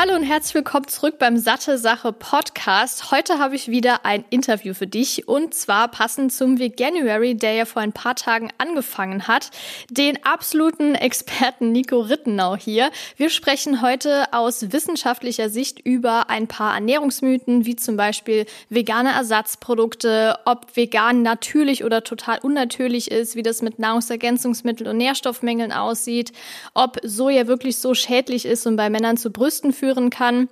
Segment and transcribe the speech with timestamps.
[0.00, 3.10] Hallo und herzlich willkommen zurück beim Satte Sache Podcast.
[3.10, 7.64] Heute habe ich wieder ein Interview für dich und zwar passend zum Veganuary, der ja
[7.64, 9.50] vor ein paar Tagen angefangen hat.
[9.90, 12.92] Den absoluten Experten Nico Rittenau hier.
[13.16, 20.38] Wir sprechen heute aus wissenschaftlicher Sicht über ein paar Ernährungsmythen, wie zum Beispiel vegane Ersatzprodukte,
[20.44, 26.30] ob vegan natürlich oder total unnatürlich ist, wie das mit Nahrungsergänzungsmitteln und Nährstoffmängeln aussieht,
[26.72, 30.48] ob Soja wirklich so schädlich ist und bei Männern zu Brüsten führt führen kann,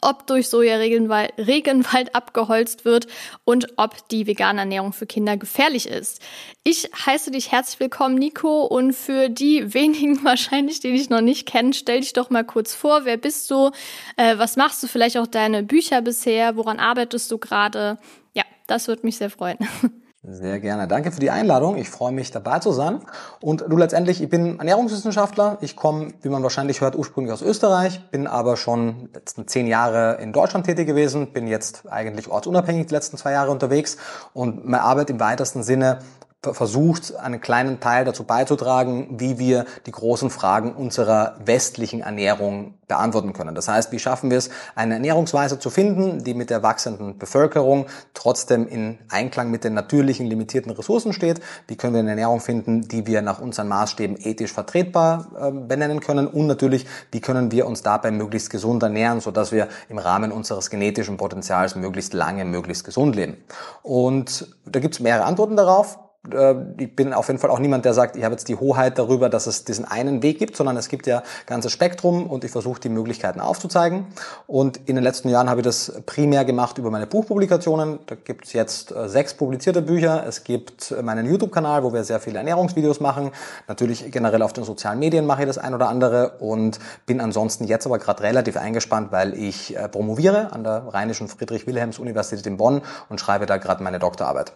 [0.00, 3.08] ob durch Soja-Regenwald Regenwald abgeholzt wird
[3.44, 6.22] und ob die vegane Ernährung für Kinder gefährlich ist.
[6.64, 11.46] Ich heiße dich herzlich willkommen, Nico, und für die wenigen wahrscheinlich, die dich noch nicht
[11.46, 13.04] kennen, stell dich doch mal kurz vor.
[13.04, 13.70] Wer bist du?
[14.16, 14.86] Äh, was machst du?
[14.86, 16.56] Vielleicht auch deine Bücher bisher?
[16.56, 17.98] Woran arbeitest du gerade?
[18.32, 19.58] Ja, das würde mich sehr freuen.
[20.22, 20.86] Sehr gerne.
[20.86, 21.78] Danke für die Einladung.
[21.78, 23.00] Ich freue mich dabei zu sein.
[23.40, 25.56] Und du letztendlich, ich bin Ernährungswissenschaftler.
[25.62, 30.18] Ich komme, wie man wahrscheinlich hört, ursprünglich aus Österreich, bin aber schon letzten zehn Jahre
[30.20, 33.96] in Deutschland tätig gewesen, bin jetzt eigentlich ortsunabhängig die letzten zwei Jahre unterwegs
[34.34, 36.00] und meine Arbeit im weitesten Sinne
[36.42, 43.34] versucht, einen kleinen Teil dazu beizutragen, wie wir die großen Fragen unserer westlichen Ernährung beantworten
[43.34, 43.54] können.
[43.54, 47.86] Das heißt, wie schaffen wir es, eine Ernährungsweise zu finden, die mit der wachsenden Bevölkerung
[48.14, 51.40] trotzdem in Einklang mit den natürlichen limitierten Ressourcen steht?
[51.68, 56.00] Wie können wir eine Ernährung finden, die wir nach unseren Maßstäben ethisch vertretbar äh, benennen
[56.00, 56.26] können?
[56.26, 60.70] Und natürlich, wie können wir uns dabei möglichst gesund ernähren, sodass wir im Rahmen unseres
[60.70, 63.36] genetischen Potenzials möglichst lange, möglichst gesund leben?
[63.82, 65.98] Und da gibt es mehrere Antworten darauf.
[66.30, 68.98] Äh, ich bin auf jeden Fall auch niemand, der sagt, ich habe jetzt die Hoheit
[68.98, 72.50] darüber, dass es diesen einen Weg gibt, sondern es gibt ja ganzes Spektrum und ich
[72.50, 74.06] versuche die Möglichkeiten aufzuzeigen.
[74.46, 78.00] Und in den letzten Jahren habe ich das primär gemacht über meine Buchpublikationen.
[78.06, 80.24] Da gibt es jetzt äh, sechs publizierte Bücher.
[80.26, 83.30] Es gibt meinen YouTube-Kanal, wo wir sehr viele Ernährungsvideos machen.
[83.68, 87.64] Natürlich generell auf den sozialen Medien mache ich das ein oder andere und bin ansonsten
[87.64, 92.82] jetzt aber gerade relativ eingespannt, weil ich äh, promoviere an der Rheinischen Friedrich-Wilhelms-Universität in Bonn
[93.08, 94.52] und schreibe da gerade meine Doktorarbeit.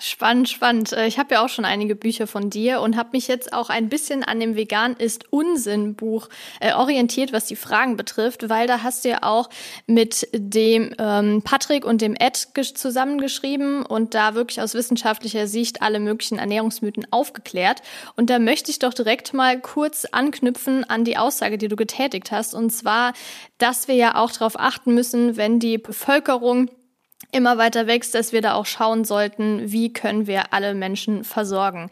[0.00, 0.92] Spannend, spannend.
[0.92, 3.70] Äh, ich habe ja auch schon einige Bücher von dir und habe mich jetzt auch
[3.70, 6.28] ein bisschen an dem Vegan ist Unsinn Buch
[6.58, 9.48] äh, orientiert, was die Fragen betrifft, weil da hast du ja auch
[9.86, 16.00] mit dem ähm, Patrick und dem Ed zusammengeschrieben und da wirklich aus wissenschaftlicher Sicht alle
[16.00, 17.80] möglichen Ernährungsmythen aufgeklärt.
[18.16, 22.32] Und da möchte ich doch direkt mal kurz anknüpfen an die Aussage, die du getätigt
[22.32, 23.12] hast, und zwar,
[23.58, 26.68] dass wir ja auch darauf achten müssen, wenn die Bevölkerung
[27.34, 31.90] immer weiter wächst, dass wir da auch schauen sollten, wie können wir alle Menschen versorgen.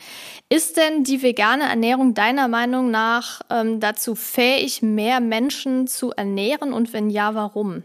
[0.48, 6.72] Ist denn die vegane Ernährung deiner Meinung nach ähm, dazu fähig, mehr Menschen zu ernähren
[6.72, 7.82] und wenn ja, warum?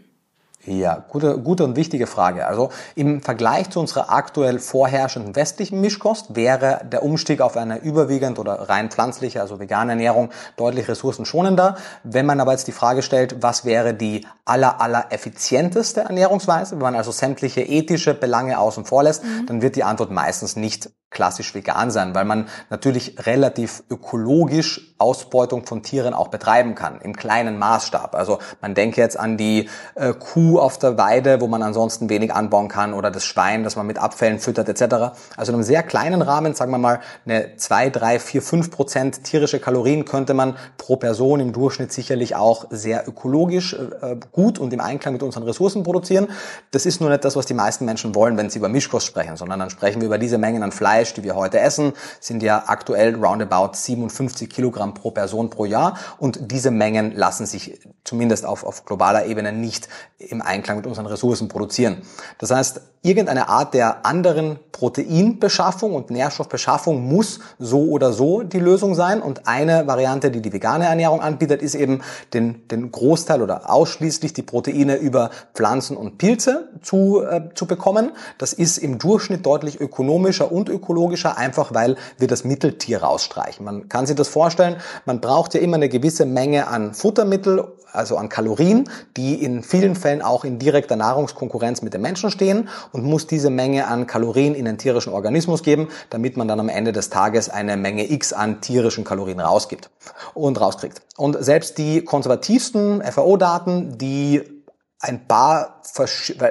[0.70, 2.46] Ja, gute, gute und wichtige Frage.
[2.46, 8.38] Also im Vergleich zu unserer aktuell vorherrschenden westlichen Mischkost wäre der Umstieg auf eine überwiegend
[8.38, 11.76] oder rein pflanzliche, also vegane Ernährung deutlich ressourcenschonender.
[12.04, 16.82] Wenn man aber jetzt die Frage stellt, was wäre die aller, aller effizienteste Ernährungsweise, wenn
[16.82, 19.46] man also sämtliche ethische Belange außen vor lässt, mhm.
[19.46, 25.64] dann wird die Antwort meistens nicht klassisch vegan sein, weil man natürlich relativ ökologisch Ausbeutung
[25.64, 28.14] von Tieren auch betreiben kann, im kleinen Maßstab.
[28.14, 32.34] Also man denke jetzt an die äh, Kuh auf der Weide, wo man ansonsten wenig
[32.34, 35.14] anbauen kann, oder das Schwein, das man mit Abfällen füttert etc.
[35.36, 39.24] Also in einem sehr kleinen Rahmen, sagen wir mal, eine 2, 3, 4, 5 Prozent
[39.24, 44.72] tierische Kalorien könnte man pro Person im Durchschnitt sicherlich auch sehr ökologisch äh, gut und
[44.72, 46.26] im Einklang mit unseren Ressourcen produzieren.
[46.72, 49.36] Das ist nur nicht das, was die meisten Menschen wollen, wenn sie über Mischkost sprechen,
[49.36, 52.42] sondern dann sprechen wir über diese Mengen an Fleisch, Fleisch, die wir heute essen, sind
[52.42, 55.96] ja aktuell roundabout 57 Kilogramm pro Person pro Jahr.
[56.18, 59.88] Und diese Mengen lassen sich zumindest auf, auf globaler Ebene nicht
[60.18, 62.02] im Einklang mit unseren Ressourcen produzieren.
[62.38, 68.94] Das heißt, irgendeine Art der anderen Proteinbeschaffung und Nährstoffbeschaffung muss so oder so die Lösung
[68.94, 69.20] sein.
[69.20, 72.00] Und eine Variante, die die vegane Ernährung anbietet, ist eben
[72.32, 78.12] den, den Großteil oder ausschließlich die Proteine über Pflanzen und Pilze zu, äh, zu bekommen.
[78.38, 83.64] Das ist im Durchschnitt deutlich ökonomischer und ökologischer, einfach weil wir das Mitteltier rausstreichen.
[83.64, 88.16] Man kann sich das vorstellen, man braucht ja immer eine gewisse Menge an Futtermittel, also
[88.16, 93.04] an Kalorien, die in vielen Fällen auch in direkter Nahrungskonkurrenz mit den Menschen stehen und
[93.04, 96.92] muss diese Menge an Kalorien in den tierischen Organismus geben, damit man dann am Ende
[96.92, 99.90] des Tages eine Menge X an tierischen Kalorien rausgibt
[100.34, 101.02] und rauskriegt.
[101.16, 104.57] Und selbst die konservativsten FAO-Daten, die
[105.00, 105.82] ein paar,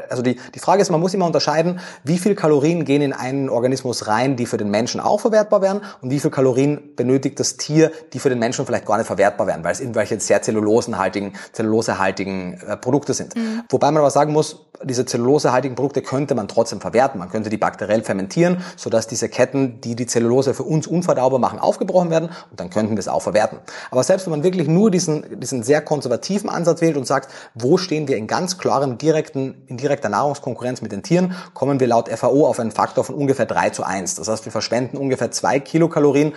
[0.09, 3.49] also die, die Frage ist, man muss immer unterscheiden, wie viel Kalorien gehen in einen
[3.49, 7.57] Organismus rein, die für den Menschen auch verwertbar wären und wie viel Kalorien benötigt das
[7.57, 11.33] Tier, die für den Menschen vielleicht gar nicht verwertbar wären, weil es irgendwelche sehr zellulosenhaltigen,
[11.51, 13.35] zellulosehaltigen äh, Produkte sind.
[13.35, 13.63] Mhm.
[13.69, 17.19] Wobei man aber sagen muss, diese zellulosehaltigen Produkte könnte man trotzdem verwerten.
[17.19, 21.59] Man könnte die bakteriell fermentieren, sodass diese Ketten, die die Zellulose für uns unverdaubar machen,
[21.59, 23.59] aufgebrochen werden und dann könnten wir es auch verwerten.
[23.91, 27.77] Aber selbst wenn man wirklich nur diesen, diesen sehr konservativen Ansatz wählt und sagt, wo
[27.77, 32.07] stehen wir in ganz klarem direkten, in direkter Nahrungskonkurrenz mit den Tieren, kommen wir laut
[32.07, 34.13] FAO auf einen Faktor von ungefähr 3 zu 1.
[34.13, 36.35] Das heißt, wir verschwenden ungefähr 2 Kilokalorien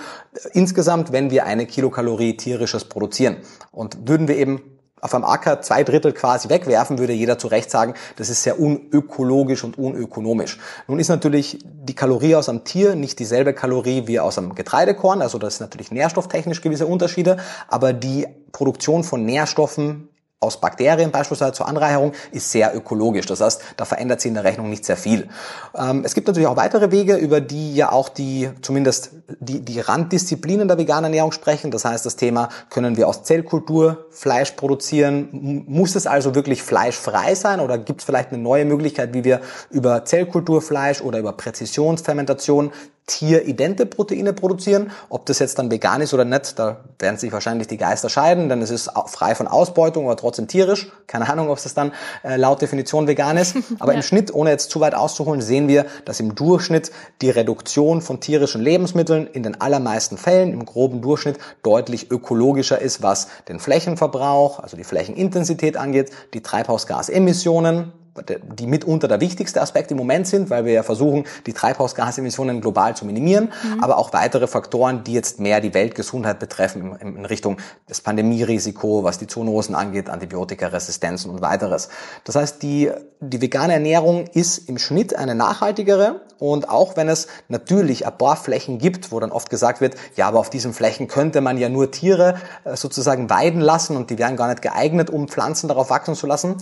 [0.55, 3.37] insgesamt, wenn wir eine Kilokalorie tierisches produzieren.
[3.71, 4.63] Und würden wir eben
[5.03, 8.59] auf einem Acker zwei Drittel quasi wegwerfen, würde jeder zu Recht sagen, das ist sehr
[8.59, 10.59] unökologisch und unökonomisch.
[10.89, 15.23] Nun ist natürlich die Kalorie aus einem Tier nicht dieselbe Kalorie wie aus einem Getreidekorn,
[15.23, 17.39] also das ist natürlich nährstofftechnisch gewisse Unterschiede,
[17.69, 20.10] aber die Produktion von Nährstoffen
[20.43, 23.27] aus Bakterien beispielsweise zur Anreicherung ist sehr ökologisch.
[23.27, 25.29] Das heißt, da verändert sich in der Rechnung nicht sehr viel.
[25.77, 29.81] Ähm, es gibt natürlich auch weitere Wege, über die ja auch die, zumindest die, die
[29.81, 31.71] Randdisziplinen der veganen Ernährung sprechen.
[31.71, 35.65] Das heißt, das Thema, können wir aus Zellkultur Fleisch produzieren?
[35.69, 39.43] Muss es also wirklich fleischfrei sein oder gibt es vielleicht eine neue Möglichkeit, wie wir
[39.69, 42.73] über Zellkulturfleisch oder über Präzisionsfermentation
[43.11, 44.93] tieridente Proteine produzieren.
[45.09, 48.49] Ob das jetzt dann vegan ist oder nicht, da werden sich wahrscheinlich die Geister scheiden,
[48.49, 50.91] denn es ist frei von Ausbeutung, aber trotzdem tierisch.
[51.09, 51.93] Keine Ahnung, ob es dann
[52.23, 53.57] äh, laut Definition vegan ist.
[53.81, 53.99] Aber ja.
[53.99, 58.21] im Schnitt, ohne jetzt zu weit auszuholen, sehen wir, dass im Durchschnitt die Reduktion von
[58.21, 64.61] tierischen Lebensmitteln in den allermeisten Fällen, im groben Durchschnitt, deutlich ökologischer ist, was den Flächenverbrauch,
[64.61, 67.93] also die Flächenintensität angeht, die Treibhausgasemissionen,
[68.29, 72.97] die mitunter der wichtigste Aspekt im Moment sind, weil wir ja versuchen, die Treibhausgasemissionen global
[72.97, 73.83] zu minimieren, mhm.
[73.83, 77.59] aber auch weitere Faktoren, die jetzt mehr die Weltgesundheit betreffen in, Richtung
[77.89, 81.89] des Pandemierisiko, was die Zoonosen angeht, Antibiotikaresistenzen und weiteres.
[82.25, 82.91] Das heißt, die,
[83.21, 88.37] die vegane Ernährung ist im Schnitt eine nachhaltigere und auch wenn es natürlich ein paar
[88.37, 91.69] Flächen gibt, wo dann oft gesagt wird, ja, aber auf diesen Flächen könnte man ja
[91.69, 95.91] nur Tiere äh, sozusagen weiden lassen und die wären gar nicht geeignet, um Pflanzen darauf
[95.91, 96.57] wachsen zu lassen.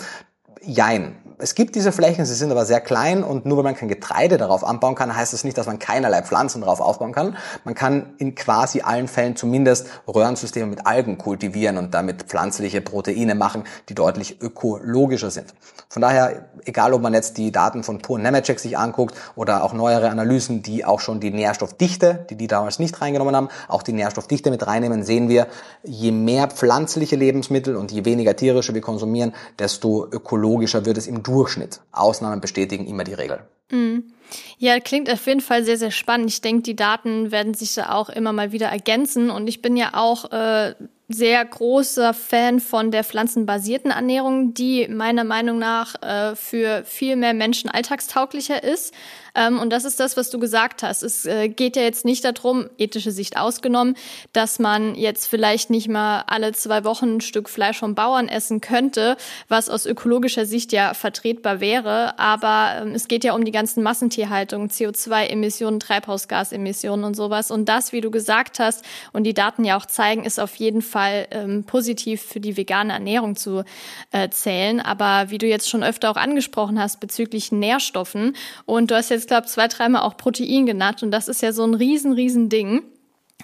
[0.62, 3.88] Jein es gibt diese Flächen, sie sind aber sehr klein und nur weil man kein
[3.88, 7.36] Getreide darauf anbauen kann, heißt das nicht, dass man keinerlei Pflanzen darauf aufbauen kann.
[7.64, 13.36] Man kann in quasi allen Fällen zumindest Röhrensysteme mit Algen kultivieren und damit pflanzliche Proteine
[13.36, 15.54] machen, die deutlich ökologischer sind.
[15.88, 19.72] Von daher, egal ob man jetzt die Daten von Pur Nemetschek sich anguckt oder auch
[19.72, 23.92] neuere Analysen, die auch schon die Nährstoffdichte, die die damals nicht reingenommen haben, auch die
[23.92, 25.46] Nährstoffdichte mit reinnehmen, sehen wir,
[25.84, 30.47] je mehr pflanzliche Lebensmittel und je weniger tierische wir konsumieren, desto ökologischer
[30.86, 31.80] wird es im Durchschnitt.
[31.92, 33.40] Ausnahmen bestätigen immer die Regel.
[33.70, 34.12] Mhm.
[34.58, 36.30] Ja, klingt auf jeden Fall sehr, sehr spannend.
[36.30, 39.30] Ich denke, die Daten werden sich da auch immer mal wieder ergänzen.
[39.30, 40.74] Und ich bin ja auch äh,
[41.08, 47.34] sehr großer Fan von der pflanzenbasierten Ernährung, die meiner Meinung nach äh, für viel mehr
[47.34, 48.92] Menschen alltagstauglicher ist.
[49.34, 51.02] Ähm, und das ist das, was du gesagt hast.
[51.02, 53.96] Es äh, geht ja jetzt nicht darum, ethische Sicht ausgenommen,
[54.32, 58.60] dass man jetzt vielleicht nicht mal alle zwei Wochen ein Stück Fleisch vom Bauern essen
[58.60, 59.16] könnte,
[59.48, 62.18] was aus ökologischer Sicht ja vertretbar wäre.
[62.18, 67.50] Aber ähm, es geht ja um die ganzen Massentierhaltungen, CO2-Emissionen, Treibhausgasemissionen und sowas.
[67.50, 70.82] Und das, wie du gesagt hast und die Daten ja auch zeigen, ist auf jeden
[70.82, 73.64] Fall ähm, positiv für die vegane Ernährung zu
[74.12, 74.80] äh, zählen.
[74.80, 78.36] Aber wie du jetzt schon öfter auch angesprochen hast bezüglich Nährstoffen
[78.66, 81.64] und du hast jetzt glaube zwei, dreimal auch Protein genannt und das ist ja so
[81.64, 82.82] ein riesen, riesen Ding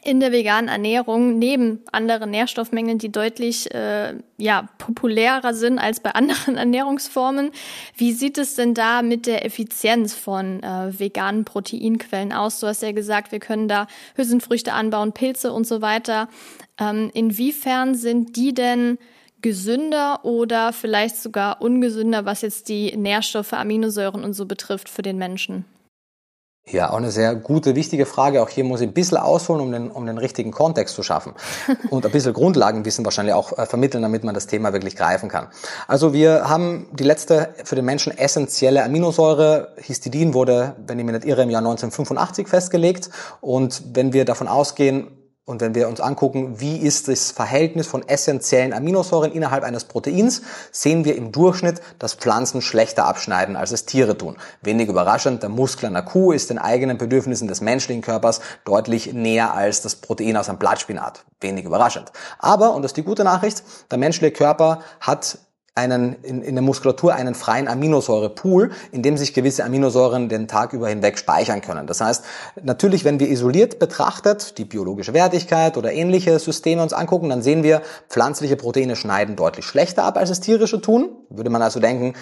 [0.04, 6.10] in der veganen Ernährung neben anderen Nährstoffmengen, die deutlich äh, ja, populärer sind als bei
[6.14, 7.50] anderen Ernährungsformen.
[7.96, 12.60] Wie sieht es denn da mit der Effizienz von äh, veganen Proteinquellen aus?
[12.60, 13.86] Du hast ja gesagt, wir können da
[14.16, 16.28] Hülsenfrüchte anbauen, Pilze und so weiter.
[16.78, 18.98] Ähm, inwiefern sind die denn
[19.40, 25.18] gesünder oder vielleicht sogar ungesünder, was jetzt die Nährstoffe, Aminosäuren und so betrifft für den
[25.18, 25.64] Menschen?
[26.66, 28.42] Ja, auch eine sehr gute, wichtige Frage.
[28.42, 31.34] Auch hier muss ich ein bisschen ausholen, um den, um den richtigen Kontext zu schaffen.
[31.90, 35.48] Und ein bisschen Grundlagenwissen wahrscheinlich auch äh, vermitteln, damit man das Thema wirklich greifen kann.
[35.88, 39.74] Also wir haben die letzte für den Menschen essentielle Aminosäure.
[39.76, 43.10] Histidin wurde, wenn ich mich nicht irre, im Jahr 1985 festgelegt.
[43.42, 45.08] Und wenn wir davon ausgehen,
[45.46, 50.40] und wenn wir uns angucken, wie ist das Verhältnis von essentiellen Aminosäuren innerhalb eines Proteins,
[50.72, 54.38] sehen wir im Durchschnitt, dass Pflanzen schlechter abschneiden, als es Tiere tun.
[54.62, 59.52] Wenig überraschend, der Muskel einer Kuh ist den eigenen Bedürfnissen des menschlichen Körpers deutlich näher
[59.52, 61.24] als das Protein aus einem Blattspinat.
[61.40, 62.10] Wenig überraschend.
[62.38, 65.38] Aber, und das ist die gute Nachricht, der menschliche Körper hat
[65.74, 70.72] einen, in, in der Muskulatur einen freien Aminosäurepool, in dem sich gewisse Aminosäuren den Tag
[70.72, 71.86] über hinweg speichern können.
[71.88, 72.24] Das heißt,
[72.62, 77.64] natürlich, wenn wir isoliert betrachtet die biologische Wertigkeit oder ähnliche Systeme uns angucken, dann sehen
[77.64, 81.10] wir, pflanzliche Proteine schneiden deutlich schlechter ab, als es tierische tun.
[81.28, 82.14] Würde man also denken,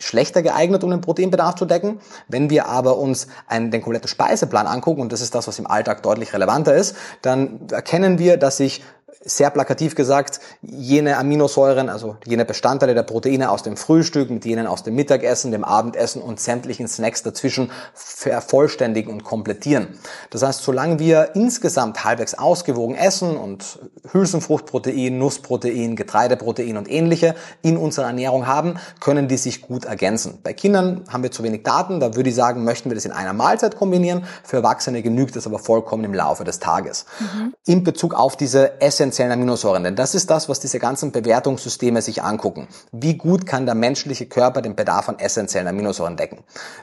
[0.00, 2.00] schlechter geeignet, um den Proteinbedarf zu decken.
[2.28, 5.66] Wenn wir aber uns einen, den kompletten Speiseplan angucken, und das ist das, was im
[5.66, 8.82] Alltag deutlich relevanter ist, dann erkennen wir, dass sich
[9.24, 14.66] sehr plakativ gesagt, jene Aminosäuren, also jene Bestandteile der Proteine aus dem Frühstück mit jenen
[14.66, 19.98] aus dem Mittagessen, dem Abendessen und sämtlichen Snacks dazwischen vervollständigen und komplettieren.
[20.30, 23.78] Das heißt, solange wir insgesamt halbwegs ausgewogen essen und
[24.12, 30.38] Hülsenfruchtprotein, Nussprotein, Getreideprotein und ähnliche in unserer Ernährung haben, können die sich gut ergänzen.
[30.42, 33.12] Bei Kindern haben wir zu wenig Daten, da würde ich sagen, möchten wir das in
[33.12, 34.24] einer Mahlzeit kombinieren.
[34.44, 37.06] Für Erwachsene genügt das aber vollkommen im Laufe des Tages.
[37.18, 37.54] Mhm.
[37.64, 39.84] In Bezug auf diese Essen essentiellen Aminosäuren.
[39.84, 42.66] Denn das ist das, was diese ganzen Bewertungssysteme sich angucken.
[42.90, 46.38] Wie gut kann der menschliche Körper den Bedarf an essentiellen Aminosäuren decken?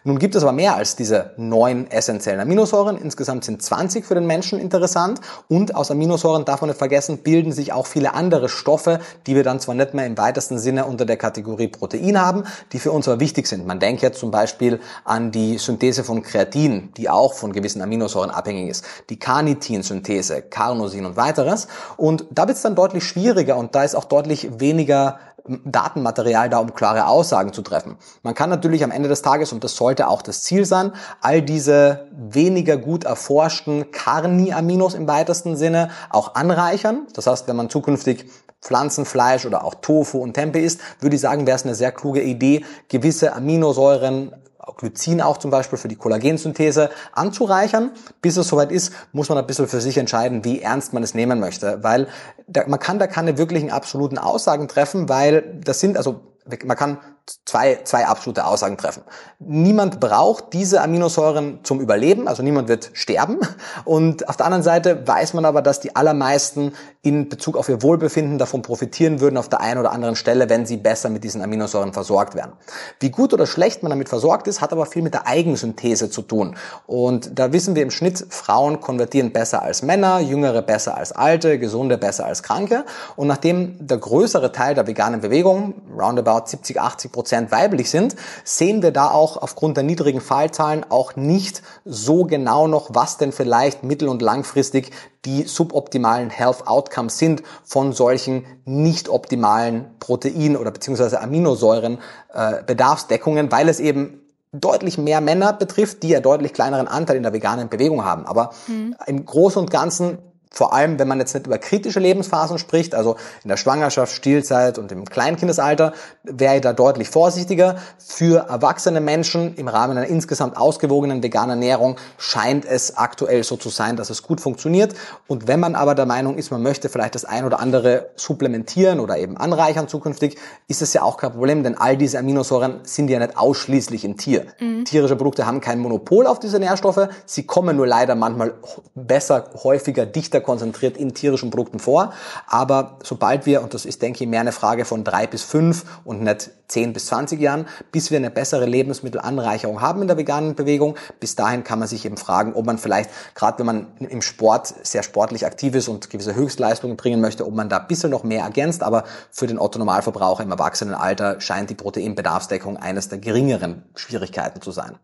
[0.05, 2.98] Nun gibt es aber mehr als diese neun essentiellen Aminosäuren.
[2.98, 5.19] Insgesamt sind 20 für den Menschen interessant.
[5.50, 9.43] Und aus Aminosäuren, darf man nicht vergessen, bilden sich auch viele andere Stoffe, die wir
[9.43, 13.10] dann zwar nicht mehr im weitesten Sinne unter der Kategorie Protein haben, die für uns
[13.10, 13.67] aber wichtig sind.
[13.67, 18.31] Man denkt jetzt zum Beispiel an die Synthese von Kreatin, die auch von gewissen Aminosäuren
[18.31, 21.67] abhängig ist, die Carnitin-Synthese, Carnosin und weiteres.
[22.05, 26.59] Und da wird es dann deutlich schwieriger und da ist auch deutlich weniger Datenmaterial da,
[26.59, 27.97] um klare Aussagen zu treffen.
[28.24, 31.41] Man kann natürlich am Ende des Tages, und das sollte auch das Ziel sein, all
[31.41, 37.07] diese weniger gut erforschten Carni-Aminos im weitesten Sinne auch anreichern.
[37.13, 38.25] Das heißt, wenn man zukünftig
[38.62, 42.24] Pflanzenfleisch oder auch Tofu und Tempeh isst, würde ich sagen, wäre es eine sehr kluge
[42.24, 44.31] Idee, gewisse Aminosäuren
[44.77, 47.91] Glycin auch zum Beispiel für die Kollagensynthese anzureichern.
[48.22, 51.13] Bis es soweit ist, muss man ein bisschen für sich entscheiden, wie ernst man es
[51.13, 52.07] nehmen möchte, weil
[52.48, 56.22] da, man kann da keine wirklichen absoluten Aussagen treffen, weil das sind also
[56.63, 57.00] man kann
[57.46, 59.03] zwei, zwei absolute Aussagen treffen.
[59.39, 63.39] Niemand braucht diese Aminosäuren zum Überleben, also niemand wird sterben.
[63.84, 67.82] Und auf der anderen Seite weiß man aber, dass die allermeisten in Bezug auf ihr
[67.82, 71.41] Wohlbefinden davon profitieren würden auf der einen oder anderen Stelle, wenn sie besser mit diesen
[71.41, 72.53] Aminosäuren versorgt werden.
[73.00, 76.22] Wie gut oder schlecht man damit versorgt ist, hat aber viel mit der Eigensynthese zu
[76.22, 76.55] tun.
[76.86, 81.58] Und da wissen wir im Schnitt, Frauen konvertieren besser als Männer, Jüngere besser als Alte,
[81.58, 82.86] Gesunde besser als Kranke.
[83.15, 88.84] Und nachdem der größere Teil der veganen Bewegung, roundabout 70, 80 Prozent weiblich sind, sehen
[88.84, 93.84] wir da auch aufgrund der niedrigen Fallzahlen auch nicht so genau noch, was denn vielleicht
[93.84, 94.91] mittel- und langfristig
[95.24, 102.00] die suboptimalen Health Outcomes sind von solchen nicht optimalen Protein- oder beziehungsweise Aminosäuren
[102.34, 107.24] äh, Bedarfsdeckungen, weil es eben deutlich mehr Männer betrifft, die ja deutlich kleineren Anteil in
[107.24, 108.25] der veganen Bewegung haben.
[108.25, 108.95] Aber mhm.
[109.07, 110.19] im Großen und Ganzen
[110.55, 114.79] vor allem, wenn man jetzt nicht über kritische Lebensphasen spricht, also in der Schwangerschaft, Stillzeit
[114.79, 115.91] und im Kleinkindesalter,
[116.24, 117.75] wäre ich da deutlich vorsichtiger.
[117.97, 123.67] Für erwachsene Menschen im Rahmen einer insgesamt ausgewogenen veganen Ernährung scheint es aktuell so zu
[123.67, 124.95] sein, dass es gut funktioniert.
[125.27, 129.01] Und wenn man aber der Meinung ist, man möchte vielleicht das ein oder andere supplementieren
[129.01, 130.38] oder eben anreichern zukünftig,
[130.69, 134.15] ist es ja auch kein Problem, denn all diese Aminosäuren sind ja nicht ausschließlich im
[134.15, 134.45] Tier.
[134.62, 134.85] Mhm.
[134.85, 137.09] Tierische Produkte haben kein Monopol auf diese Nährstoffe.
[137.25, 138.53] Sie kommen nur leider manchmal
[138.93, 142.13] besser, häufiger, dichter konzentriert in tierischen Produkten vor.
[142.47, 145.83] Aber sobald wir, und das ist, denke ich, mehr eine Frage von drei bis fünf
[146.05, 150.55] und nicht zehn bis zwanzig Jahren, bis wir eine bessere Lebensmittelanreicherung haben in der veganen
[150.55, 154.21] Bewegung, bis dahin kann man sich eben fragen, ob man vielleicht, gerade wenn man im
[154.21, 158.09] Sport sehr sportlich aktiv ist und gewisse Höchstleistungen bringen möchte, ob man da ein bisschen
[158.09, 158.81] noch mehr ergänzt.
[158.81, 164.97] Aber für den Otto-Normalverbraucher im Erwachsenenalter scheint die Proteinbedarfsdeckung eines der geringeren Schwierigkeiten zu sein.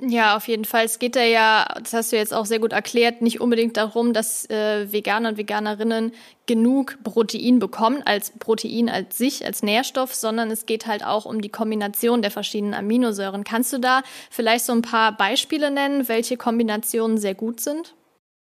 [0.00, 0.84] Ja, auf jeden Fall.
[0.84, 4.12] Es geht da ja, das hast du jetzt auch sehr gut erklärt, nicht unbedingt darum,
[4.12, 6.12] dass äh, Veganer und Veganerinnen
[6.46, 11.40] genug Protein bekommen, als Protein als sich, als Nährstoff, sondern es geht halt auch um
[11.40, 13.42] die Kombination der verschiedenen Aminosäuren.
[13.42, 17.94] Kannst du da vielleicht so ein paar Beispiele nennen, welche Kombinationen sehr gut sind?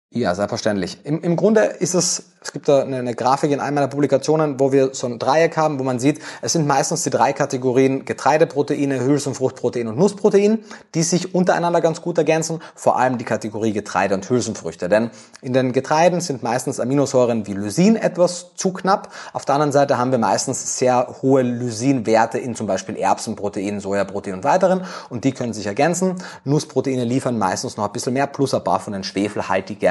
[0.10, 1.00] Ja, selbstverständlich.
[1.04, 4.58] Im, Im Grunde ist es es gibt da eine, eine Grafik in einer meiner Publikationen,
[4.58, 8.06] wo wir so ein Dreieck haben, wo man sieht, es sind meistens die drei Kategorien
[8.06, 10.60] Getreideproteine, Hülsen- und und Nussprotein,
[10.96, 14.88] die sich untereinander ganz gut ergänzen, vor allem die Kategorie Getreide und Hülsenfrüchte.
[14.88, 15.12] Denn
[15.42, 19.12] in den Getreiden sind meistens Aminosäuren wie Lysin etwas zu knapp.
[19.34, 24.36] Auf der anderen Seite haben wir meistens sehr hohe Lysinwerte in zum Beispiel Erbsenprotein, Sojaprotein
[24.36, 26.16] und weiteren und die können sich ergänzen.
[26.46, 29.04] Nussproteine liefern meistens noch ein bisschen mehr plus ein paar von den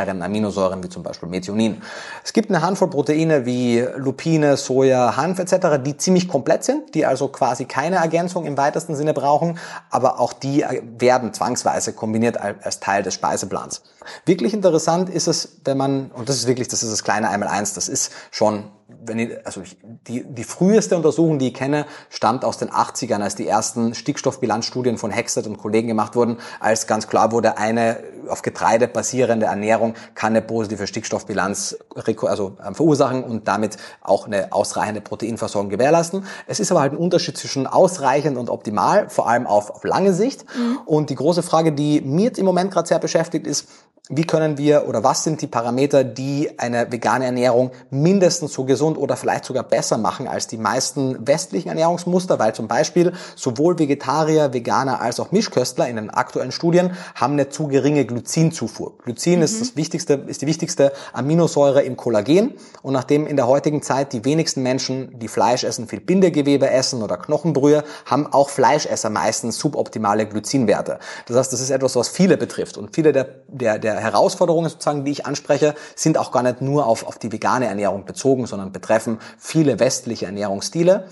[0.06, 1.82] schwefelhaltigeren Aminosäuren wie zum Beispiel Methionin.
[2.25, 7.04] Es gibt eine Handvoll Proteine wie Lupine, Soja, Hanf etc., die ziemlich komplett sind, die
[7.04, 9.58] also quasi keine Ergänzung im weitesten Sinne brauchen,
[9.90, 10.64] aber auch die
[10.98, 13.82] werden zwangsweise kombiniert als Teil des Speiseplans.
[14.25, 17.48] Wirklich interessant ist es, wenn man, und das ist wirklich, das ist das kleine einmal
[17.48, 21.86] eins, das ist schon wenn ich, also ich, die, die früheste Untersuchung, die ich kenne,
[22.08, 26.86] stammt aus den 80ern, als die ersten Stickstoffbilanzstudien von Hexet und Kollegen gemacht wurden, als
[26.86, 27.98] ganz klar wurde, eine
[28.28, 31.78] auf Getreide basierende Ernährung kann eine positive Stickstoffbilanz
[32.23, 36.25] also, ähm, verursachen und damit auch eine ausreichende Proteinversorgung gewährleisten.
[36.47, 40.12] Es ist aber halt ein Unterschied zwischen ausreichend und optimal, vor allem auf, auf lange
[40.12, 40.45] Sicht.
[40.56, 40.78] Mhm.
[40.85, 43.68] Und die große Frage, die mir im Moment gerade sehr beschäftigt, ist,
[44.09, 48.97] wie können wir oder was sind die Parameter, die eine vegane Ernährung mindestens so gesund
[48.97, 54.52] oder vielleicht sogar besser machen als die meisten westlichen Ernährungsmuster, weil zum Beispiel sowohl Vegetarier,
[54.52, 58.96] Veganer als auch Mischköstler in den aktuellen Studien haben eine zu geringe Glycinzufuhr.
[59.04, 59.42] Glycin mhm.
[59.44, 64.14] ist das wichtigste, ist die wichtigste Aminosäure im Kollagen und nachdem in der heutigen Zeit
[64.14, 69.58] die wenigsten Menschen, die Fleisch essen, viel Bindegewebe essen oder Knochenbrühe, haben auch Fleischesser meistens
[69.58, 70.99] suboptimale Glycinwerte.
[71.26, 75.04] Das heißt, das ist etwas, was viele betrifft und viele der, der, der Herausforderungen sozusagen,
[75.04, 78.73] die ich anspreche, sind auch gar nicht nur auf, auf die vegane Ernährung bezogen, sondern
[78.73, 81.08] betreffen viele westliche Ernährungsstile.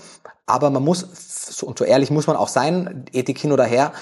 [0.47, 1.03] Aber man muss,
[1.63, 3.93] und so ehrlich muss man auch sein, Ethik hin oder her,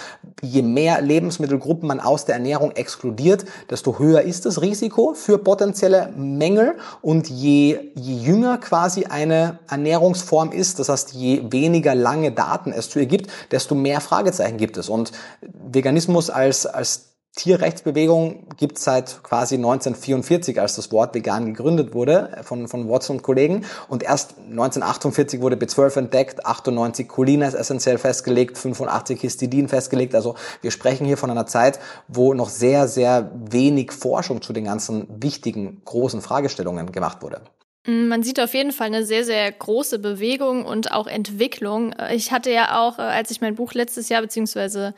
[0.42, 6.12] je mehr Lebensmittelgruppen man aus der Ernährung exkludiert, desto höher ist das Risiko für potenzielle
[6.18, 6.76] Mängel.
[7.02, 12.90] Und je, je jünger quasi eine Ernährungsform ist, das heißt, je weniger lange Daten es
[12.90, 14.90] zu ihr gibt, desto mehr Fragezeichen gibt es.
[14.90, 21.96] Und Veganismus als, als Tierrechtsbewegung gibt es seit quasi 1944, als das Wort vegan gegründet
[21.96, 23.66] wurde von, von Watson und Kollegen.
[23.88, 30.14] Und erst 1948 wurde B12 entdeckt, 98 Cholin ist essentiell festgelegt, 85 Histidin festgelegt.
[30.14, 34.66] Also wir sprechen hier von einer Zeit, wo noch sehr, sehr wenig Forschung zu den
[34.66, 37.42] ganzen wichtigen, großen Fragestellungen gemacht wurde.
[37.86, 41.94] Mm, man sieht auf jeden Fall eine sehr, sehr große Bewegung und auch Entwicklung.
[42.12, 44.94] Ich hatte ja auch, äh, als ich mein Buch letztes Jahr, beziehungsweise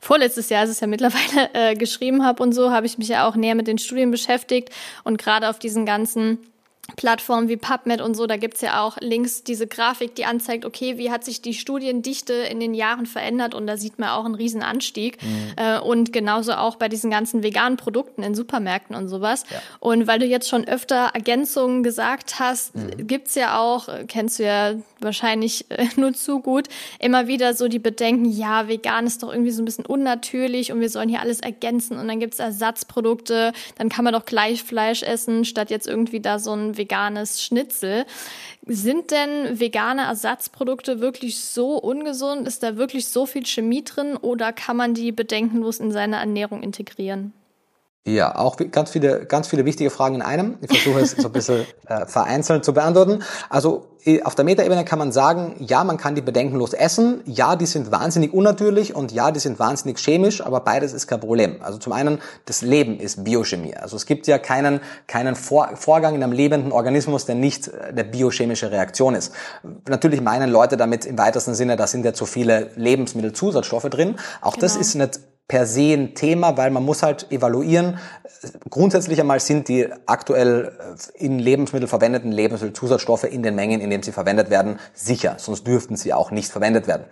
[0.00, 3.28] vorletztes Jahr ist es ja mittlerweile, äh, geschrieben habe und so, habe ich mich ja
[3.28, 4.70] auch näher mit den Studien beschäftigt
[5.04, 6.38] und gerade auf diesen ganzen
[6.96, 10.98] Plattformen wie PubMed und so, da gibt's ja auch links diese Grafik, die anzeigt, okay,
[10.98, 14.34] wie hat sich die Studiendichte in den Jahren verändert und da sieht man auch einen
[14.34, 15.22] riesen Anstieg.
[15.22, 15.52] Mhm.
[15.56, 19.44] Äh, und genauso auch bei diesen ganzen veganen Produkten in Supermärkten und sowas.
[19.50, 19.60] Ja.
[19.80, 23.06] Und weil du jetzt schon öfter Ergänzungen gesagt hast, mhm.
[23.06, 27.78] gibt's ja auch, kennst du ja wahrscheinlich äh, nur zu gut, immer wieder so die
[27.78, 31.40] Bedenken, ja, vegan ist doch irgendwie so ein bisschen unnatürlich und wir sollen hier alles
[31.40, 36.20] ergänzen und dann gibt's Ersatzprodukte, dann kann man doch gleich Fleisch essen, statt jetzt irgendwie
[36.20, 38.06] da so ein veganes Schnitzel.
[38.66, 42.48] Sind denn vegane Ersatzprodukte wirklich so ungesund?
[42.48, 46.62] Ist da wirklich so viel Chemie drin oder kann man die bedenkenlos in seine Ernährung
[46.62, 47.32] integrieren?
[48.06, 50.58] Ja, auch ganz viele, ganz viele wichtige Fragen in einem.
[50.60, 53.22] Ich versuche es so ein bisschen äh, vereinzelt zu beantworten.
[53.48, 53.86] Also
[54.24, 57.90] auf der Metaebene kann man sagen, ja, man kann die bedenkenlos essen, ja, die sind
[57.90, 61.56] wahnsinnig unnatürlich und ja, die sind wahnsinnig chemisch, aber beides ist kein Problem.
[61.62, 63.74] Also zum einen, das Leben ist Biochemie.
[63.74, 68.04] Also es gibt ja keinen, keinen Vor Vorgang in einem lebenden Organismus, der nicht eine
[68.04, 69.32] biochemische Reaktion ist.
[69.88, 74.16] Natürlich meinen Leute damit im weitesten Sinne, da sind ja zu viele Lebensmittelzusatzstoffe drin.
[74.42, 74.60] Auch genau.
[74.60, 77.98] das ist nicht per se ein Thema, weil man muss halt evaluieren.
[78.70, 80.72] Grundsätzlich einmal sind die aktuell
[81.14, 85.36] in Lebensmittel verwendeten Lebensmittelzusatzstoffe in den Mengen, in denen sie verwendet werden, sicher.
[85.38, 87.04] Sonst dürften sie auch nicht verwendet werden.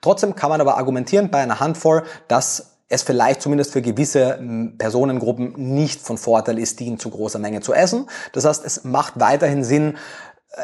[0.00, 4.40] Trotzdem kann man aber argumentieren bei einer Handvoll, dass es vielleicht zumindest für gewisse
[4.76, 8.08] Personengruppen nicht von Vorteil ist, die in zu großer Menge zu essen.
[8.32, 9.96] Das heißt, es macht weiterhin Sinn, äh,